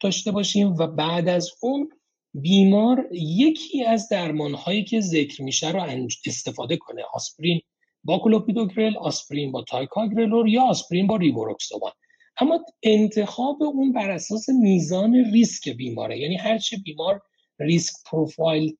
داشته 0.00 0.30
باشیم 0.30 0.74
و 0.74 0.86
بعد 0.86 1.28
از 1.28 1.50
اون 1.60 1.90
بیمار 2.34 3.08
یکی 3.12 3.84
از 3.84 4.08
درمان 4.08 4.54
هایی 4.54 4.84
که 4.84 5.00
ذکر 5.00 5.42
میشه 5.42 5.70
رو 5.70 5.80
استفاده 6.26 6.76
کنه. 6.76 7.02
آسپرین 7.14 7.60
با 8.04 8.18
کلوپیدوگرل 8.18 8.96
آسپرین 8.96 9.52
با 9.52 9.62
ticagrelor 9.62 10.48
یا 10.48 10.62
آسپرین 10.62 11.06
با 11.06 11.16
ریوروکسوبان 11.16 11.92
اما 12.40 12.64
انتخاب 12.82 13.62
اون 13.62 13.92
بر 13.92 14.10
اساس 14.10 14.48
میزان 14.48 15.14
ریسک 15.32 15.68
بیماره 15.68 16.18
یعنی 16.18 16.36
هرچه 16.36 16.76
بیمار 16.76 17.22
risk 17.58 17.94
profile 18.10 18.76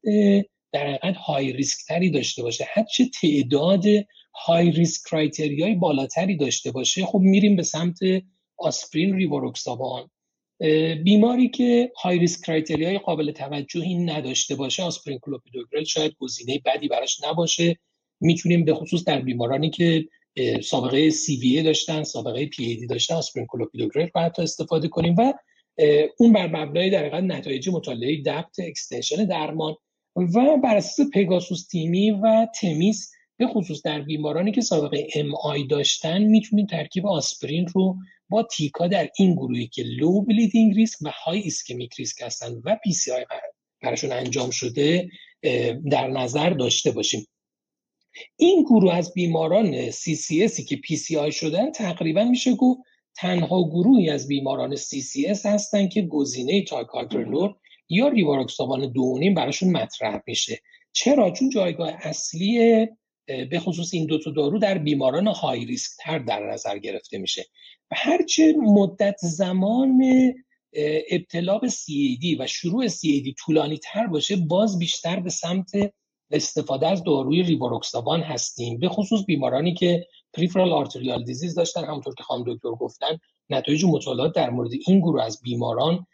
در 0.72 0.86
حقیقت 0.86 1.16
high 1.16 1.52
risk 1.52 1.86
تری 1.88 2.10
داشته 2.10 2.42
باشه 2.42 2.66
هرچه 2.74 3.04
تعداد 3.20 3.84
high 4.44 4.70
risk 4.70 5.08
criteria 5.10 5.67
ی 5.67 5.74
بالاتری 5.74 6.36
داشته 6.36 6.70
باشه 6.70 7.06
خب 7.06 7.18
میریم 7.18 7.56
به 7.56 7.62
سمت 7.62 7.98
آسپرین 8.58 9.14
ریوروکسابان 9.14 10.10
بیماری 11.04 11.48
که 11.48 11.92
high 12.02 12.18
risk 12.18 12.46
criteria 12.46 12.92
ی 12.92 12.98
قابل 12.98 13.32
توجهی 13.32 13.94
نداشته 13.94 14.54
باشه 14.54 14.82
آسپرین 14.82 15.18
کلوپیدوگرل 15.18 15.84
شاید 15.84 16.12
گزینه 16.18 16.60
بدی 16.64 16.88
براش 16.88 17.24
نباشه. 17.24 17.78
می‌تونیم 18.20 18.64
به 18.64 18.74
خصوص 18.74 19.04
در 19.04 19.20
بیمارانی 19.20 19.70
که 19.70 20.04
سابقه 20.62 21.10
سی 21.10 21.62
داشتن 21.62 22.02
سابقه 22.02 22.46
پی 22.46 22.64
ای 22.64 22.76
دی 22.76 22.86
داشتن 22.86 23.14
آسپرین 23.14 23.46
کلوپیدوگرل 23.46 24.08
رو 24.14 24.20
حتی 24.20 24.42
استفاده 24.42 24.88
کنیم 24.88 25.14
و 25.18 25.32
اون 26.18 26.32
بر 26.32 26.46
مبنای 26.46 26.90
در 26.90 26.98
حقیقت 26.98 27.22
نتایج 27.22 27.68
مطالعه 27.68 28.22
DAPT 28.22 28.56
extension 28.58 29.24
درمان 29.24 29.74
و 30.16 30.56
بر 30.56 30.76
اساس 30.76 31.06
PEGASUS 31.14 31.66
TIMI 31.66 32.10
و 32.10 32.46
THEMIS 32.60 33.12
به 33.38 33.46
خصوص 33.46 33.82
در 33.82 34.00
بیمارانی 34.00 34.52
که 34.52 34.60
سابقه 34.60 35.08
MI 35.14 35.66
داشتن 35.66 36.22
می‌تونیم 36.22 36.66
ترکیب 36.66 37.06
آسپرین 37.06 37.66
رو 37.66 37.96
با 38.28 38.42
tica 38.42 38.86
در 38.86 39.10
این 39.18 39.34
گروهی 39.34 39.66
که 39.66 39.82
low 39.82 40.20
bleeding 40.20 40.74
risk 40.74 40.98
و 41.02 41.10
high 41.24 41.38
ischemic 41.38 41.94
risk 41.94 42.22
هستن 42.22 42.60
و 42.64 42.76
PCI 42.84 43.24
براشون 43.82 44.12
انجام 44.12 44.50
شده 44.50 45.08
در 45.90 46.08
نظر 46.08 46.50
داشته 46.50 46.90
باشیم. 46.90 47.26
این 48.36 48.62
گروه 48.62 48.94
از 48.94 49.14
بیماران 49.14 49.90
CCS 49.90 50.14
ی 50.14 50.64
که 50.64 50.76
PCI 50.76 51.32
شدن 51.32 51.72
تقریبا 51.72 52.24
میشه 52.24 52.54
گفت 52.54 52.80
تنها 53.16 53.68
گروهی 53.68 54.10
از 54.10 54.28
بیماران 54.28 54.76
CCS 54.76 55.46
هستن 55.46 55.88
که 55.88 56.02
گزینه 56.02 56.64
تایکاگرلور 56.64 57.54
یا 57.88 58.08
ریواروکسابان 58.08 58.92
دو 58.92 59.06
و 59.06 59.13
نیم 59.13 59.34
براشون 59.34 59.72
مطرح 59.72 60.20
میشه. 60.26 60.60
چرا؟ 60.92 61.30
چون 61.30 61.50
جایگاه 61.50 61.92
اصلی 62.00 62.86
به 63.26 63.58
خصوص 63.58 63.94
این 63.94 64.06
دو 64.06 64.18
تا 64.18 64.30
دارو 64.30 64.58
در 64.58 64.78
بیماران 64.78 65.26
high 65.26 65.64
risk 65.64 65.90
تر 66.00 66.18
در 66.18 66.52
نظر 66.52 66.78
گرفته 66.78 67.18
میشه. 67.18 67.44
و 67.90 67.94
هرچه 67.98 68.54
مدت 68.58 69.16
زمان 69.22 70.02
ابتلا 71.10 71.58
به 71.58 71.68
CAD 71.68 72.40
و 72.40 72.46
شروع 72.46 72.88
CAD 72.88 73.34
طولانی 73.38 73.78
تر 73.78 74.06
باشه 74.06 74.36
باز 74.36 74.78
بیشتر 74.78 75.20
به 75.20 75.30
سمت 75.30 75.70
استفاده 76.30 76.88
از 76.88 77.04
داروی 77.04 77.42
ریواروکسابان 77.42 78.20
هستیم. 78.20 78.78
به 78.78 78.88
خصوص 78.88 79.24
بیمارانی 79.26 79.74
که 79.74 80.06
peripheral 80.34 80.72
arterial 80.72 81.24
disease 81.24 81.54
داشتن 81.54 81.84
همونطور 81.84 82.14
که 82.14 82.22
خانم 82.22 82.44
دکتر 82.46 82.70
گفتن 82.70 83.18
نتایج 83.50 83.84
مطالعات 83.84 84.34
در 84.34 84.50
مورد 84.50 84.70
این 84.86 85.00
گروه 85.00 85.22
از 85.22 85.40
بیماران 85.42 86.06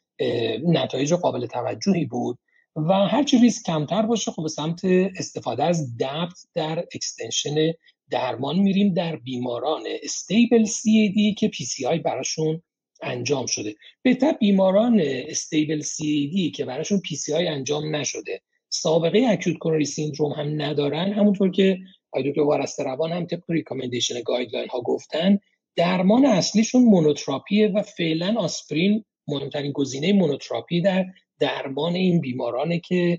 نتایج 0.67 1.15
قابل 1.15 1.47
توجهی 1.47 2.05
بود. 2.05 2.39
و 2.77 2.93
هرچی 2.93 3.39
ریسک 3.39 3.67
کمتر 3.67 4.03
باشه 4.03 4.31
خب 4.31 4.43
به 4.43 4.49
سمت 4.49 4.85
استفاده 5.19 5.65
از 5.65 5.97
DAPT 5.97 6.47
در 6.55 6.85
extension 6.95 7.73
درمان 8.11 8.59
میریم 8.59 8.95
در 8.95 9.17
بیماران 9.17 9.83
stable 10.03 10.65
CAD 10.65 11.35
که 11.39 11.51
PCI 11.87 11.99
براشون 11.99 12.63
انجام 13.03 13.47
شده. 13.47 13.75
بهتر 14.03 14.33
بیماران 14.33 15.01
stable 15.05 15.81
CAD 15.81 16.53
که 16.55 16.65
براشون 16.65 17.01
آی 17.37 17.49
انجام 17.49 17.97
نشده. 17.97 18.41
سابقه 18.69 19.27
acute 19.29 19.59
coronary 19.59 19.85
syndrome 19.85 20.33
هم 20.33 20.63
ندارن 20.63 21.13
همونطور 21.13 21.51
که 21.51 21.79
آقای 22.13 22.31
دکتر 22.31 22.41
وارست 22.41 22.81
روان 22.81 23.13
هم 23.13 23.27
طبق 23.27 23.43
recommendation 23.49 24.15
guideline 24.25 24.69
ها 24.69 24.81
گفتن 24.81 25.39
درمان 25.77 26.27
اصلیشون 26.27 26.85
monotherapy 26.85 27.62
ه 27.62 27.69
و 27.69 27.83
فعلا 27.83 28.35
آسپرین 28.39 29.05
مهمترین 29.29 29.73
گزینه 29.73 30.13
monotherapy 30.13 30.81
در 30.81 31.07
درمان 31.43 31.95
این 31.95 32.21
بیمارانه 32.21 32.79
که 32.79 33.19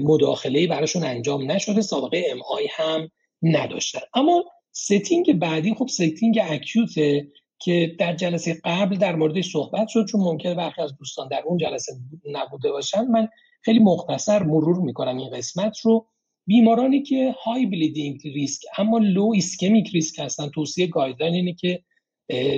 مداخله 0.00 0.66
براشون 0.66 1.04
انجام 1.04 1.50
نشده 1.50 1.80
سابقه 1.80 2.24
MI 2.30 2.68
هم 2.70 3.08
نداشتن. 3.42 4.00
اما 4.14 4.44
setting 4.72 5.32
بعدی 5.32 5.74
خب 5.74 5.88
setting 5.88 6.38
acute 6.42 7.14
ه 7.14 7.28
که 7.58 7.96
در 7.98 8.14
جلسه 8.14 8.60
قبل 8.64 8.96
در 8.96 9.16
موردش 9.16 9.52
صحبت 9.52 9.88
شد 9.88 10.06
چون 10.06 10.20
ممکنه 10.20 10.54
برخی 10.54 10.82
از 10.82 10.96
دوستان 10.96 11.28
در 11.28 11.42
اون 11.46 11.58
جلسه 11.58 11.92
نبوده 12.32 12.72
باشن 12.72 13.04
من 13.04 13.28
خیلی 13.62 13.78
مختصر 13.78 14.42
مرور 14.42 14.76
می‌کنم 14.76 15.16
این 15.16 15.30
قسمت 15.30 15.78
رو. 15.80 16.06
بیمارانی 16.46 17.02
که 17.02 17.34
high 17.44 17.66
bleeding 17.66 18.20
risk 18.24 18.62
اما 18.78 18.98
low 18.98 19.30
ischemic 19.34 19.90
risk 19.94 20.18
هستن 20.18 20.48
توصیه 20.48 20.86
guideline 20.86 21.34
اینه 21.34 21.54
که 21.54 21.82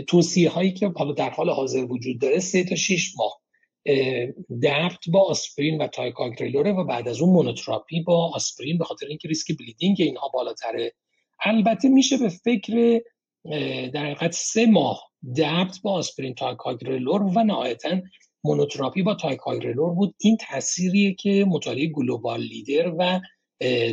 توصیه 0.08 0.50
هایی 0.50 0.72
که 0.72 0.92
حالا 0.96 1.12
در 1.12 1.30
حال 1.30 1.50
حاضر 1.50 1.84
وجود 1.84 2.20
داره 2.20 2.38
سه 2.38 2.64
تا 2.64 2.74
6 2.74 3.12
ماه. 3.16 3.43
DAPT 4.62 5.10
با 5.10 5.20
آسپرین 5.20 5.82
و 5.82 5.86
تایکاگرلوره 5.86 6.72
و 6.72 6.84
بعد 6.84 7.08
از 7.08 7.20
اون 7.20 7.32
monotherapy 7.32 8.00
با 8.00 8.30
آسپرین 8.34 8.78
به 8.78 8.84
خاطر 8.84 9.06
اینکه 9.06 9.28
ریسک 9.28 9.58
bleeding 9.58 9.96
اینها 9.98 10.28
بالاتره. 10.28 10.92
البته 11.44 11.88
میشه 11.88 12.16
به 12.16 12.28
فکر 12.28 13.00
در 13.94 14.04
حقیقت 14.04 14.32
سه 14.32 14.66
ماه 14.66 15.02
DAPT 15.36 15.78
با 15.82 15.92
آسپرین 15.92 16.34
تایکاگرلور 16.34 17.22
و 17.22 17.44
نهایتا 17.44 18.00
monotherapy 18.44 19.02
با 19.02 19.14
تایکاگرلور 19.14 19.94
بود. 19.94 20.14
این 20.20 20.36
تأثیریه 20.36 21.14
که 21.14 21.44
مطالعه 21.48 21.86
GLOBAL 21.86 22.40
LEADERS 22.40 22.92
و 22.98 23.20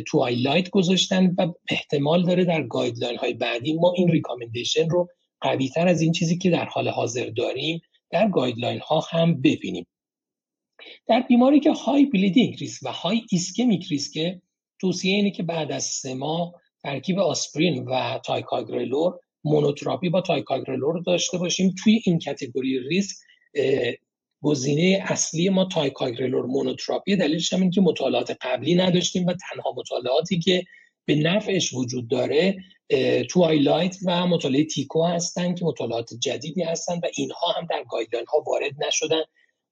TWILIGHT 0.06 0.70
گذاشتن 0.70 1.34
و 1.38 1.52
احتمال 1.70 2.24
داره 2.24 2.44
در 2.44 2.62
guideline 2.62 3.18
های 3.18 3.34
بعدی 3.34 3.72
ما 3.72 3.92
این 3.96 4.08
recommendation 4.08 4.88
رو 4.88 5.08
قوی 5.40 5.68
تر 5.68 5.88
از 5.88 6.00
این 6.00 6.12
چیزی 6.12 6.38
که 6.38 6.50
در 6.50 6.64
حال 6.64 6.88
حاضر 6.88 7.26
داریم 7.26 7.80
در 8.12 8.28
guideline 8.28 8.80
ها 8.80 9.00
هم 9.00 9.40
ببینیم. 9.40 9.86
در 11.06 11.20
بیماری 11.20 11.60
که 11.60 11.72
high 11.72 12.06
bleeding 12.06 12.56
risk 12.58 12.82
و 12.82 12.92
high 12.92 13.22
ischemic 13.30 13.86
risk 13.90 14.38
توصیه 14.80 15.14
اینه 15.14 15.30
که 15.30 15.42
بعد 15.42 15.72
از 15.72 15.84
سه 15.84 16.14
ماه 16.14 16.54
ترکیب 16.82 17.18
آسپرین 17.18 17.84
و 17.84 18.18
تایکاگرلور 18.24 19.18
monotherapy 19.44 20.08
با 20.08 20.20
تایکاگرلور 20.20 21.02
داشته 21.02 21.38
باشیم. 21.38 21.74
توی 21.84 22.00
این 22.04 22.18
category 22.18 22.78
ریسک 22.88 23.16
گزینه 24.42 25.04
اصلی 25.04 25.48
ما 25.48 25.64
تایکاگرلور 25.64 26.46
monotherapy. 26.46 27.16
دلیلش 27.16 27.52
هم 27.52 27.70
که 27.70 27.80
مطالعات 27.80 28.36
قبلی 28.40 28.74
نداشتیم 28.74 29.26
و 29.26 29.32
تنها 29.32 29.74
مطالعاتی 29.76 30.38
که 30.38 30.64
به 31.04 31.14
نفعش 31.14 31.72
وجود 31.72 32.08
داره 32.08 32.64
TWILIGHT 33.30 33.96
و 34.06 34.26
مطالعه 34.26 34.64
TICO 34.64 35.04
هستن 35.04 35.54
که 35.54 35.64
مطالعات 35.64 36.14
جدیدی 36.14 36.62
هستن 36.62 36.94
و 36.94 37.06
اینها 37.16 37.52
هم 37.56 37.66
در 37.70 37.84
guideline 37.90 38.26
ها 38.26 38.44
وارد 38.46 38.84
نشدن 38.86 39.22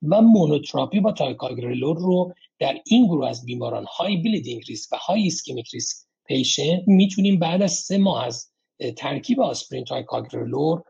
و 0.03 0.23
monotherapy 0.23 1.01
با 1.01 1.13
تایکاگرلور 1.13 1.97
رو 1.99 2.35
در 2.59 2.81
این 2.87 3.07
گروه 3.07 3.29
از 3.29 3.45
بیماران 3.45 3.85
high 3.85 4.17
bleeding 4.17 4.63
risk 4.69 4.93
و 4.93 4.97
high 4.97 5.23
ischemic 5.23 5.69
risk 5.69 5.97
patient 6.27 6.83
می‌تونیم 6.87 7.39
بعد 7.39 7.63
از 7.63 7.73
سه 7.73 7.99
ماه 7.99 8.25
از 8.27 8.51
ترکیب 8.97 9.41
آسپرین 9.41 9.85
تایکاگرلور 9.85 10.83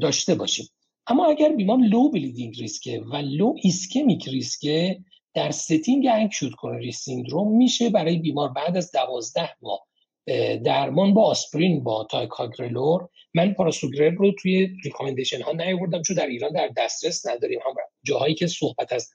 داشته 0.00 0.34
باشیم. 0.34 0.66
اما 1.06 1.26
اگر 1.26 1.48
بیمار 1.48 1.78
low 1.78 2.10
bleeding 2.10 2.60
risk 2.60 2.92
ه 2.92 3.00
و 3.00 3.16
low 3.16 3.54
ischemic 3.62 4.28
risk 4.28 4.86
ه 4.86 5.00
در 5.34 5.50
setting 5.50 6.06
acute 6.10 6.52
coronary 6.52 6.92
syndrome 6.92 7.56
میشه 7.56 7.90
برای 7.90 8.18
بیمار 8.18 8.48
بعد 8.48 8.76
از 8.76 8.92
دوازده 8.92 9.50
ماه 9.62 9.86
درمان 10.64 11.14
با 11.14 11.24
آسپرین 11.24 11.84
با 11.84 12.06
تایکاگرلور. 12.10 13.08
من 13.34 13.54
پاراسوگرل 13.54 14.14
رو 14.14 14.32
توی 14.32 14.68
recommendation 14.84 15.42
ها 15.42 15.52
نیاوردم 15.52 16.02
چون 16.02 16.16
در 16.16 16.26
ایران 16.26 16.52
در 16.52 16.70
دسترس 16.76 17.26
نداریم. 17.26 17.60
هم 17.66 17.74
جاهایی 18.02 18.34
که 18.34 18.46
صحبت 18.46 18.92
از 18.92 19.10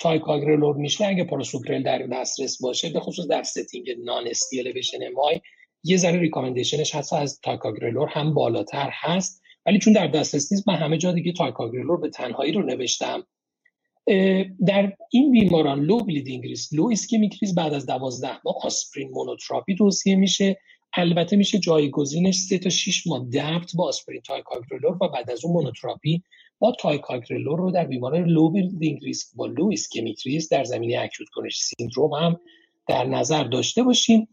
تایکاگرلور 0.00 0.76
میشه 0.76 1.06
اگه 1.06 1.24
پاراسوگرل 1.24 1.82
در 1.82 1.98
دسترس 1.98 2.62
باشه 2.62 2.88
به 2.88 3.00
خصوص 3.00 3.26
در 3.26 3.42
setting 3.42 3.90
non-ST 4.04 4.26
elevation 4.26 5.12
MI 5.12 5.40
یه 5.84 5.96
ذره 5.96 6.18
recommendation 6.18 6.84
ش 6.84 6.94
هست 6.94 7.12
از 7.12 7.40
تایکاگرلور 7.40 8.08
هم 8.08 8.34
بالاتر 8.34 8.90
هست. 8.92 9.42
ولی 9.66 9.78
چون 9.78 9.92
در 9.92 10.06
دسترس 10.06 10.52
نیست 10.52 10.68
من 10.68 10.74
همه 10.74 10.98
جا 10.98 11.12
دیگه 11.12 11.32
تایکاگرلور 11.32 12.00
به 12.00 12.08
تنهایی 12.08 12.52
رو 12.52 12.62
نوشتم. 12.62 13.26
در 14.66 14.92
این 15.10 15.32
بیماران 15.32 15.80
low 15.80 15.98
bleeding 15.98 16.46
risk 16.46 16.72
low 16.72 16.88
ischemic 16.92 17.38
risk 17.42 17.54
بعد 17.54 17.74
از 17.74 17.86
12 17.86 18.28
ماه 18.44 18.56
آسپرین 18.62 19.10
monotherapy 19.10 19.74
توصیه 19.74 20.16
میشه. 20.16 20.58
البته 20.94 21.36
میشه 21.36 21.58
جایگزینش 21.58 22.36
3 22.36 22.58
تا 22.58 22.70
6 22.70 23.06
ماه 23.06 23.24
DAPT 23.24 23.76
با 23.76 23.88
آسپرین 23.88 24.20
تایکاگرلور 24.20 24.96
و 25.00 25.08
بعد 25.08 25.30
از 25.30 25.44
اون 25.44 25.54
monotherapy 25.54 26.22
با 26.58 26.72
تایکاگرلور 26.72 27.58
رو 27.58 27.70
در 27.70 27.84
بیماران 27.84 28.24
low 28.24 28.50
bleeding 28.50 29.04
risk 29.04 29.26
با 29.36 29.46
low 29.46 29.70
ischemic 29.72 30.22
risk 30.22 30.52
در 30.52 30.64
زمینه 30.64 30.98
acute 31.00 31.28
coronary 31.28 31.58
syndrome 31.58 32.12
هم 32.12 32.40
در 32.86 33.04
نظر 33.04 33.44
داشته 33.44 33.82
باشیم. 33.82 34.28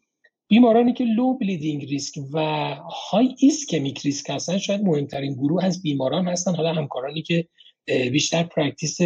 بیمارانی 0.48 0.94
که 0.94 1.04
low 1.04 1.38
bleeding 1.38 1.86
risk 1.86 2.20
و 2.34 2.40
high 3.12 3.36
ischemic 3.40 4.02
risk 4.02 4.30
هستن 4.30 4.58
شاید 4.58 4.82
مهمترین 4.82 5.34
گروه 5.34 5.66
از 5.66 5.82
بیماران 5.82 6.28
هستن. 6.28 6.56
حالا 6.56 6.74
همکارانی 6.74 7.22
که 7.22 7.48
بیشتر 8.12 8.44
practice 8.44 8.98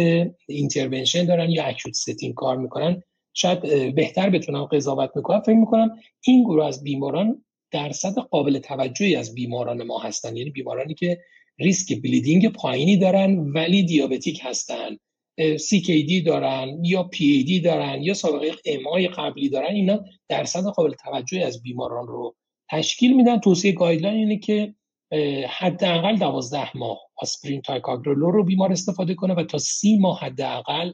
intervention 0.48 1.24
دارن 1.24 1.50
یا 1.50 1.64
acute 1.64 1.94
setting 1.94 2.34
کار 2.34 2.56
می‌کنن. 2.56 3.02
شاید 3.34 3.94
بهتر 3.94 4.30
بتونن 4.30 4.64
قضاوت 4.64 5.10
کنن. 5.16 5.40
فکر 5.40 5.54
می‌کنم 5.54 5.98
این 6.26 6.44
گروه 6.44 6.66
از 6.66 6.84
بیماران 6.84 7.44
درصد 7.70 8.18
قابل 8.18 8.58
توجهی 8.58 9.16
از 9.16 9.34
بیماران 9.34 9.82
ما 9.82 9.98
هستن. 9.98 10.36
یعنی 10.36 10.50
بیمارانی 10.50 10.94
که 10.94 11.20
ریسک 11.58 12.02
bleeding 12.02 12.48
پایینی 12.48 12.96
دارن 12.96 13.38
ولی 13.38 13.82
diabetic 13.82 14.40
هستن. 14.42 14.96
CKD 15.40 16.24
دارن 16.26 16.84
یا 16.84 17.10
PAD 17.14 17.64
دارن 17.64 18.02
یا 18.02 18.14
سابقه 18.14 18.50
MI 18.64 19.08
قبلی 19.08 19.48
دارن. 19.48 19.74
اینا 19.74 20.04
درصد 20.28 20.64
قابل 20.64 20.92
توجهی 21.04 21.42
از 21.42 21.62
بیماران 21.62 22.06
رو 22.06 22.36
تشکیل 22.70 23.16
میدن. 23.16 23.38
توصیه 23.38 23.72
guideline 23.72 24.16
اینه 24.16 24.38
که 24.38 24.74
حداقل 25.48 26.16
دوازده 26.16 26.76
ماه 26.76 27.03
آسپرین 27.16 27.62
تایکاگرلور 27.62 28.34
رو 28.34 28.44
بیمار 28.44 28.72
استفاده 28.72 29.14
کنه 29.14 29.34
و 29.34 29.44
تا 29.44 29.58
سی 29.58 29.98
ماه 29.98 30.20
حداقل 30.20 30.92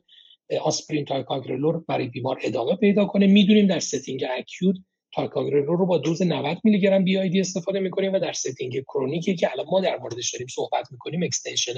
آسپرین 0.60 1.04
تایکاگرلور 1.04 1.84
برای 1.88 2.08
بیمار 2.08 2.38
ادامه 2.42 2.76
پیدا 2.76 3.04
کنه. 3.04 3.26
می‌دونیم 3.26 3.66
در 3.66 3.78
setting 3.78 4.24
acute 4.38 4.76
تایکاگرلور 5.14 5.78
رو 5.78 5.86
با 5.86 5.98
دوز 5.98 6.22
90 6.22 6.58
میلی 6.64 6.80
گرم 6.80 7.04
BID 7.04 7.40
استفاده 7.40 7.80
می‌کنیم 7.80 8.12
و 8.12 8.18
در 8.18 8.32
setting 8.32 8.80
chronic 8.82 9.30
ی 9.30 9.36
که 9.36 9.52
الان 9.52 9.66
ما 9.70 9.80
در 9.80 9.98
موردش 9.98 10.32
داریم 10.32 10.46
صحبت 10.46 10.92
می‌کنیم 10.92 11.22
extension 11.22 11.72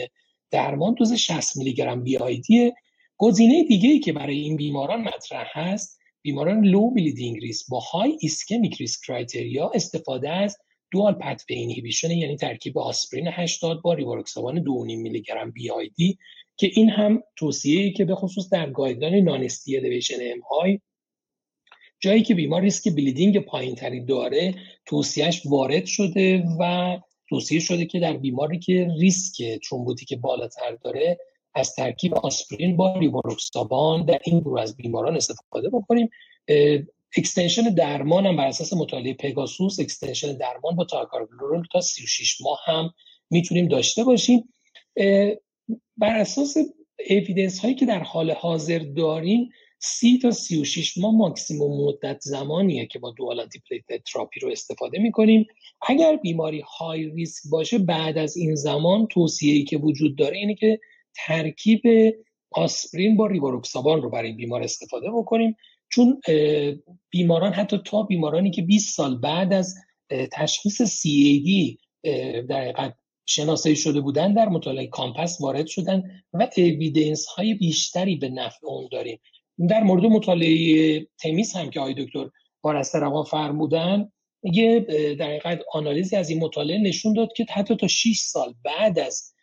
درمان 0.50 0.94
دوز 0.94 1.12
60 1.12 1.56
میلی 1.56 1.74
گرم 1.74 2.02
BID 2.02 2.72
گزینه 3.16 3.64
دیگه 3.64 3.88
ای 3.90 3.98
که 3.98 4.12
برای 4.12 4.38
این 4.38 4.56
بیماران 4.56 5.00
مطرح 5.00 5.50
هست 5.52 5.98
بیماران 6.22 6.64
low 6.64 6.90
bleeding 6.90 7.38
risk 7.38 7.66
با 7.68 7.78
high 7.78 8.16
ischemic 8.20 8.76
risk 8.76 9.00
criteria 9.06 9.70
استفاده 9.74 10.30
از 10.30 10.56
dual 10.92 11.14
pathway 11.14 11.56
inhibition 11.56 12.10
یعنی 12.10 12.36
ترکیب 12.36 12.78
آسپرین 12.78 13.28
80 13.28 13.82
با 13.82 13.94
ریواروکسابان 13.94 14.64
2.5 14.64 14.66
میلی 14.86 15.22
گرم 15.22 15.50
BID 15.50 16.18
که 16.56 16.70
این 16.74 16.90
هم 16.90 17.22
توصیه‌ای 17.36 17.92
که 17.92 18.04
به 18.04 18.14
خصوص 18.14 18.48
در 18.50 18.70
guideline 18.70 19.44
non-ST 19.44 19.72
elevation 19.72 20.14
MI 20.20 20.80
جایی 22.00 22.22
که 22.22 22.34
بیمار 22.34 22.62
ریسک 22.62 22.92
bleeding 22.92 23.38
پایین 23.38 23.74
تری 23.74 24.04
داره 24.04 24.54
توصیهش 24.86 25.42
وارد 25.46 25.86
شده 25.86 26.44
و 26.60 26.96
توصیه 27.28 27.60
شده 27.60 27.86
که 27.86 28.00
در 28.00 28.12
بیماری 28.12 28.58
که 28.58 28.88
ریسک 29.00 29.60
thrombotic 29.68 30.14
بالاتر 30.14 30.74
داره 30.74 31.18
از 31.54 31.74
ترکیب 31.74 32.14
آسپرین 32.14 32.76
با 32.76 32.98
ریواروکسابان 32.98 34.04
در 34.04 34.18
این 34.24 34.40
گروه 34.40 34.60
از 34.60 34.76
بیماران 34.76 35.16
استفاده 35.16 35.68
بکنیم. 35.68 36.08
extension 37.16 37.62
درمان 37.74 38.26
هم 38.26 38.36
بر 38.36 38.46
اساس 38.46 38.72
مطالعه 38.72 39.14
PEGASUS 39.14 39.80
extension 39.80 40.36
درمان 40.36 40.76
با 40.76 40.84
تایکاگرلور 40.84 41.66
تا 41.72 41.80
36 41.80 42.40
ماه 42.40 42.60
هم 42.66 42.90
می‌تونیم 43.30 43.68
داشته 43.68 44.04
باشیم. 44.04 44.48
بر 45.96 46.18
اساس 46.18 46.56
evidence 47.10 47.58
هایی 47.58 47.74
که 47.74 47.86
در 47.86 48.02
حال 48.02 48.30
حاضر 48.30 48.78
داریم 48.78 49.50
سی 49.78 50.18
تا 50.18 50.30
36 50.30 50.98
ماه 50.98 51.14
ماکسیموم 51.14 51.86
مدت 51.86 52.20
زمانیه 52.20 52.86
که 52.86 52.98
با 52.98 53.14
dual 53.16 53.40
anti 53.40 53.60
تراپی 54.12 54.40
رو 54.40 54.48
استفاده 54.48 54.98
می‌کنیم. 54.98 55.46
اگر 55.88 56.16
بیماری 56.16 56.62
های 56.78 57.10
ریسک 57.10 57.42
باشه 57.50 57.78
بعد 57.78 58.18
از 58.18 58.36
این 58.36 58.54
زمان 58.54 59.06
توصیه‌ای 59.06 59.64
که 59.64 59.76
وجود 59.76 60.16
داره 60.16 60.36
اینه 60.36 60.54
که 60.54 60.80
ترکیب 61.26 61.82
آسپرین 62.50 63.16
با 63.16 63.26
ریواروکسابان 63.26 64.02
رو 64.02 64.10
برای 64.10 64.32
بیمار 64.32 64.62
استفاده 64.62 65.10
بکنیم. 65.10 65.56
چون 65.94 66.20
بیماران 67.10 67.52
حتی 67.52 67.78
تا 67.84 68.02
بیمارانی 68.02 68.50
که 68.50 68.62
20 68.62 68.96
سال 68.96 69.18
بعد 69.18 69.52
از 69.52 69.74
تشخیص 70.32 70.82
CAD 70.82 71.76
در 72.48 72.92
شناسایی 73.26 73.76
شده 73.76 74.00
بودن 74.00 74.34
در 74.34 74.48
مطالعه 74.48 74.86
کامپس 74.86 75.40
وارد 75.40 75.66
شدن 75.66 76.22
و 76.32 76.48
اویدنس 76.56 77.26
های 77.26 77.54
بیشتری 77.54 78.16
به 78.16 78.28
نفع 78.28 78.66
اون 78.66 78.88
داریم. 78.92 79.20
در 79.68 79.82
مورد 79.82 80.04
مطالعه 80.04 81.06
THEMIS 81.18 81.52
هم 81.52 81.70
که 81.70 81.80
آقای 81.80 81.94
دکتر 81.94 82.30
بارسته 82.62 82.98
روان 82.98 83.24
فرمودن 83.24 84.12
یه 84.42 84.80
در 85.18 85.60
آنالیزی 85.72 86.16
از 86.16 86.30
این 86.30 86.40
مطالعه 86.40 86.78
نشون 86.78 87.12
داد 87.12 87.32
که 87.36 87.46
حتی 87.50 87.76
تا 87.76 87.86
6 87.86 88.18
سال 88.18 88.54
بعد 88.64 88.98
از 88.98 89.34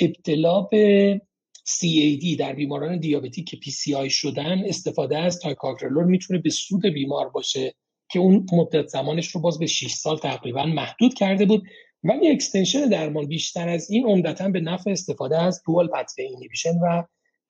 ابتلا 0.00 0.60
به 0.60 1.20
CAD 1.66 2.36
در 2.38 2.52
بیماران 2.52 2.98
دیابتی 2.98 3.44
که 3.44 3.56
PCI 3.56 4.08
شدن 4.08 4.64
استفاده 4.64 5.18
از 5.18 5.40
ticagrelor 5.40 6.04
می‌تونه 6.04 6.38
به 6.38 6.50
سود 6.50 6.86
بیمار 6.86 7.28
باشه 7.28 7.74
که 8.10 8.18
اون 8.18 8.46
مدت 8.52 8.86
زمانش 8.86 9.28
رو 9.28 9.40
باز 9.40 9.58
به 9.58 9.66
6 9.66 9.92
سال 9.92 10.18
تقریبا 10.18 10.66
محدود 10.66 11.14
کرده 11.14 11.44
بود 11.44 11.62
ولی 12.04 12.30
extension 12.30 12.88
درمان 12.88 13.26
بیشتر 13.26 13.68
از 13.68 13.90
این 13.90 14.06
عمدتا 14.06 14.48
به 14.48 14.60
نفع 14.60 14.90
استفاده 14.90 15.42
از 15.42 15.62
dual 15.66 15.88
pathway 15.88 16.24
inhibition 16.24 16.78
و 16.78 17.02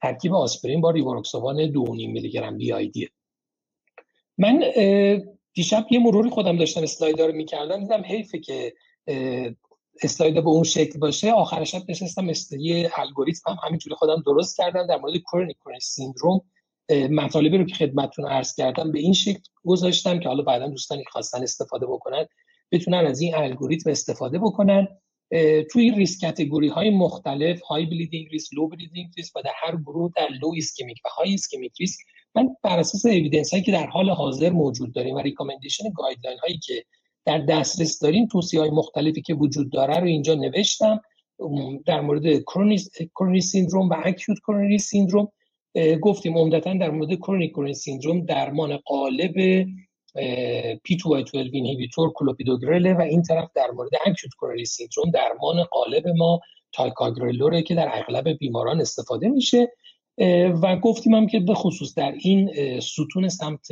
ترکیب 0.03 0.35
آسپرین 0.35 0.81
با 0.81 0.91
ریواروکسابان 0.91 1.73
2.5 1.73 1.75
میلی 1.91 2.31
گرم 2.31 2.59
بی 2.59 2.73
آی 2.73 2.89
دی 2.89 3.09
من 4.39 4.65
دیشب 5.55 5.87
یه 5.91 5.99
مروری 5.99 6.31
خودم 6.31 6.57
داشتم 6.57 6.83
اسلاید 6.83 7.21
رو 7.21 7.33
می‌کردم 7.33 7.81
دیدم 7.81 8.03
حیفه 8.03 8.39
که 8.39 8.75
اسلاید 10.03 10.35
به 10.35 10.49
اون 10.49 10.65
شکل 10.65 10.99
باشه 10.99 11.33
آخر 11.33 11.65
شب 11.65 11.83
نشستم 11.89 12.27
یه 12.59 12.91
الگوریتم 12.97 13.51
هم 13.51 13.57
همینجوری 13.63 13.97
خودم 13.97 14.23
درست 14.27 14.57
کردم 14.57 14.87
در 14.87 14.97
مورد 14.97 15.15
کرونیک 15.19 15.57
کرونیک 15.57 15.83
سیندروم 15.83 16.41
مطالبی 17.11 17.59
رو 17.59 17.65
که 17.65 17.75
خدمتتون 17.75 18.27
عرض 18.27 18.55
کردم 18.55 18.93
به 18.93 18.99
این 18.99 19.13
شکل 19.13 19.41
گذاشتم 19.65 20.21
که 20.21 20.29
حالا 20.29 20.43
بعدا 20.43 20.69
دوستانی 20.69 21.05
خواستن 21.05 21.43
استفاده 21.43 21.87
بکنن 21.87 22.27
بتونن 22.73 23.07
از 23.07 23.21
این 23.21 23.35
الگوریتم 23.35 23.91
استفاده 23.91 24.39
بکنن. 24.39 24.89
توی 25.71 25.91
risk 25.91 26.21
category 26.21 26.69
های 26.69 26.91
مختلف 26.91 27.61
high 27.61 27.87
bleeding 27.87 28.29
risk 28.29 28.55
low 28.55 28.69
bleeding 28.69 29.11
risk 29.17 29.37
و 29.37 29.43
در 29.43 29.53
هر 29.63 29.77
گروه 29.77 30.13
در 30.17 30.29
low 30.29 30.53
ischemic 30.55 30.99
و 31.05 31.09
high 31.09 31.31
ischemic 31.31 31.73
risk 31.81 32.01
من 32.35 32.57
بر 32.63 32.79
اساس 32.79 33.07
evidence 33.07 33.51
هایی 33.51 33.63
که 33.63 33.73
در 33.73 33.87
حال 33.87 34.11
حاضر 34.11 34.51
موجود 34.51 34.95
داریم 34.95 35.15
و 35.15 35.19
recommendation 35.19 35.85
guideline 35.97 36.39
هایی 36.39 36.59
که 36.59 36.85
در 37.27 37.39
دسترس 37.39 37.99
داریم. 37.99 38.27
توصیه 38.27 38.61
های 38.61 38.71
مختلفی 38.71 39.23
که 39.23 39.35
وجود 39.35 39.73
داره 39.73 39.97
رو 39.97 40.07
اینجا 40.07 40.35
نوشتم. 40.35 41.01
در 41.87 42.01
مورد 42.01 42.43
coronary 43.17 43.41
syndrome 43.41 43.89
و 43.89 43.95
acute 44.05 44.39
coronary 44.39 44.79
syndrome. 44.79 45.29
گفتیم 46.01 46.39
عمدتا 46.39 46.75
در 46.75 46.91
مورد 46.91 47.15
chronic 47.15 47.51
coronary 47.53 47.75
syndrome 47.75 48.21
درمان 48.21 48.77
غالب 48.77 49.67
P2Y12 50.85 50.97
inhibitor 50.97 52.13
clopidogrel 52.13 52.93
و 52.93 53.01
این 53.01 53.23
طرف 53.23 53.51
در 53.55 53.71
مورد 53.71 53.91
acute 54.07 54.31
coronary 54.41 54.65
syndrome 54.65 55.11
درمان 55.11 55.65
غالب 55.65 56.09
ما 56.09 56.41
ticagrelor 56.73 57.54
ه 57.54 57.63
که 57.63 57.75
در 57.75 57.91
اغلب 57.93 58.29
بیماران 58.29 58.81
استفاده 58.81 59.29
میشه. 59.29 59.73
و 60.63 60.77
گفتیم 60.77 61.15
هم 61.15 61.27
که 61.27 61.41
به 61.41 61.55
خصوص 61.55 61.95
در 61.95 62.15
این 62.21 62.51
ستون 62.81 63.29
سمت 63.29 63.67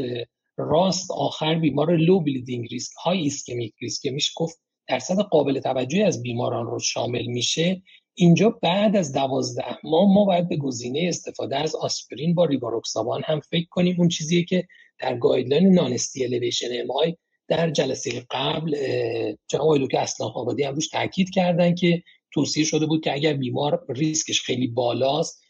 راست 0.57 1.11
آخر 1.11 1.55
بیمار 1.55 1.97
low 1.97 2.21
bleeding 2.21 2.69
risk 2.71 2.93
high 3.05 3.19
ischemic 3.19 3.75
risk 3.81 4.03
که 4.03 4.11
میشه 4.11 4.33
گفت 4.37 4.61
درصد 4.89 5.19
قابل 5.19 5.61
توجهی 5.61 6.03
از 6.03 6.23
بیماران 6.23 6.67
رو 6.67 6.79
شامل 6.79 7.27
میشه. 7.27 7.83
اینجا 8.15 8.51
بعد 8.51 8.97
از 8.97 9.13
دوازده 9.13 9.79
ماه 9.85 10.15
ما 10.15 10.25
باید 10.25 10.49
به 10.49 10.57
گزینه 10.57 11.05
استفاده 11.09 11.57
از 11.57 11.75
آسپرین 11.75 12.35
با 12.35 12.45
ریواروکسابان 12.45 13.23
هم 13.25 13.41
فکر 13.41 13.67
کنیم. 13.71 13.97
اون 13.99 14.09
چیزیه 14.09 14.45
که 14.45 14.69
در 14.99 15.17
guideline 15.17 15.75
non-ST 15.75 16.25
elevation 16.25 16.67
MI 16.81 17.17
در 17.49 17.71
جلسه 17.71 18.27
قبل 18.31 18.77
جناب 19.49 19.65
آقای 19.65 19.89
که 19.89 20.01
اسلام 20.01 20.33
آبادی 20.35 20.63
هم 20.63 20.75
روش 20.75 20.89
تاکید 20.89 21.31
کردن 21.31 21.75
که 21.75 22.03
توصیه 22.33 22.65
شده 22.65 22.87
بود 22.87 23.05
که 23.05 23.13
اگر 23.13 23.33
بیمار 23.33 23.85
ریسکش 23.89 24.43
خیلی 24.43 24.67
بالاست 24.67 25.42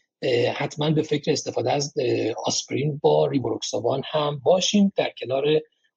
حتما 0.55 0.89
به 0.89 1.01
فکر 1.01 1.31
استفاده 1.31 1.71
از 1.71 1.93
آسپرین 2.45 2.99
با 3.03 3.27
ریبروکسابان 3.27 4.01
هم 4.05 4.41
باشیم 4.43 4.93
در 4.95 5.11
کنار 5.17 5.45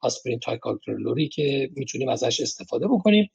آسپرین 0.00 0.38
ticagrelor 0.38 1.20
ی 1.20 1.28
که 1.28 1.70
می‌تونیم 1.76 2.08
ازش 2.08 2.40
استفاده 2.40 2.88
بکنیم. 2.88 3.30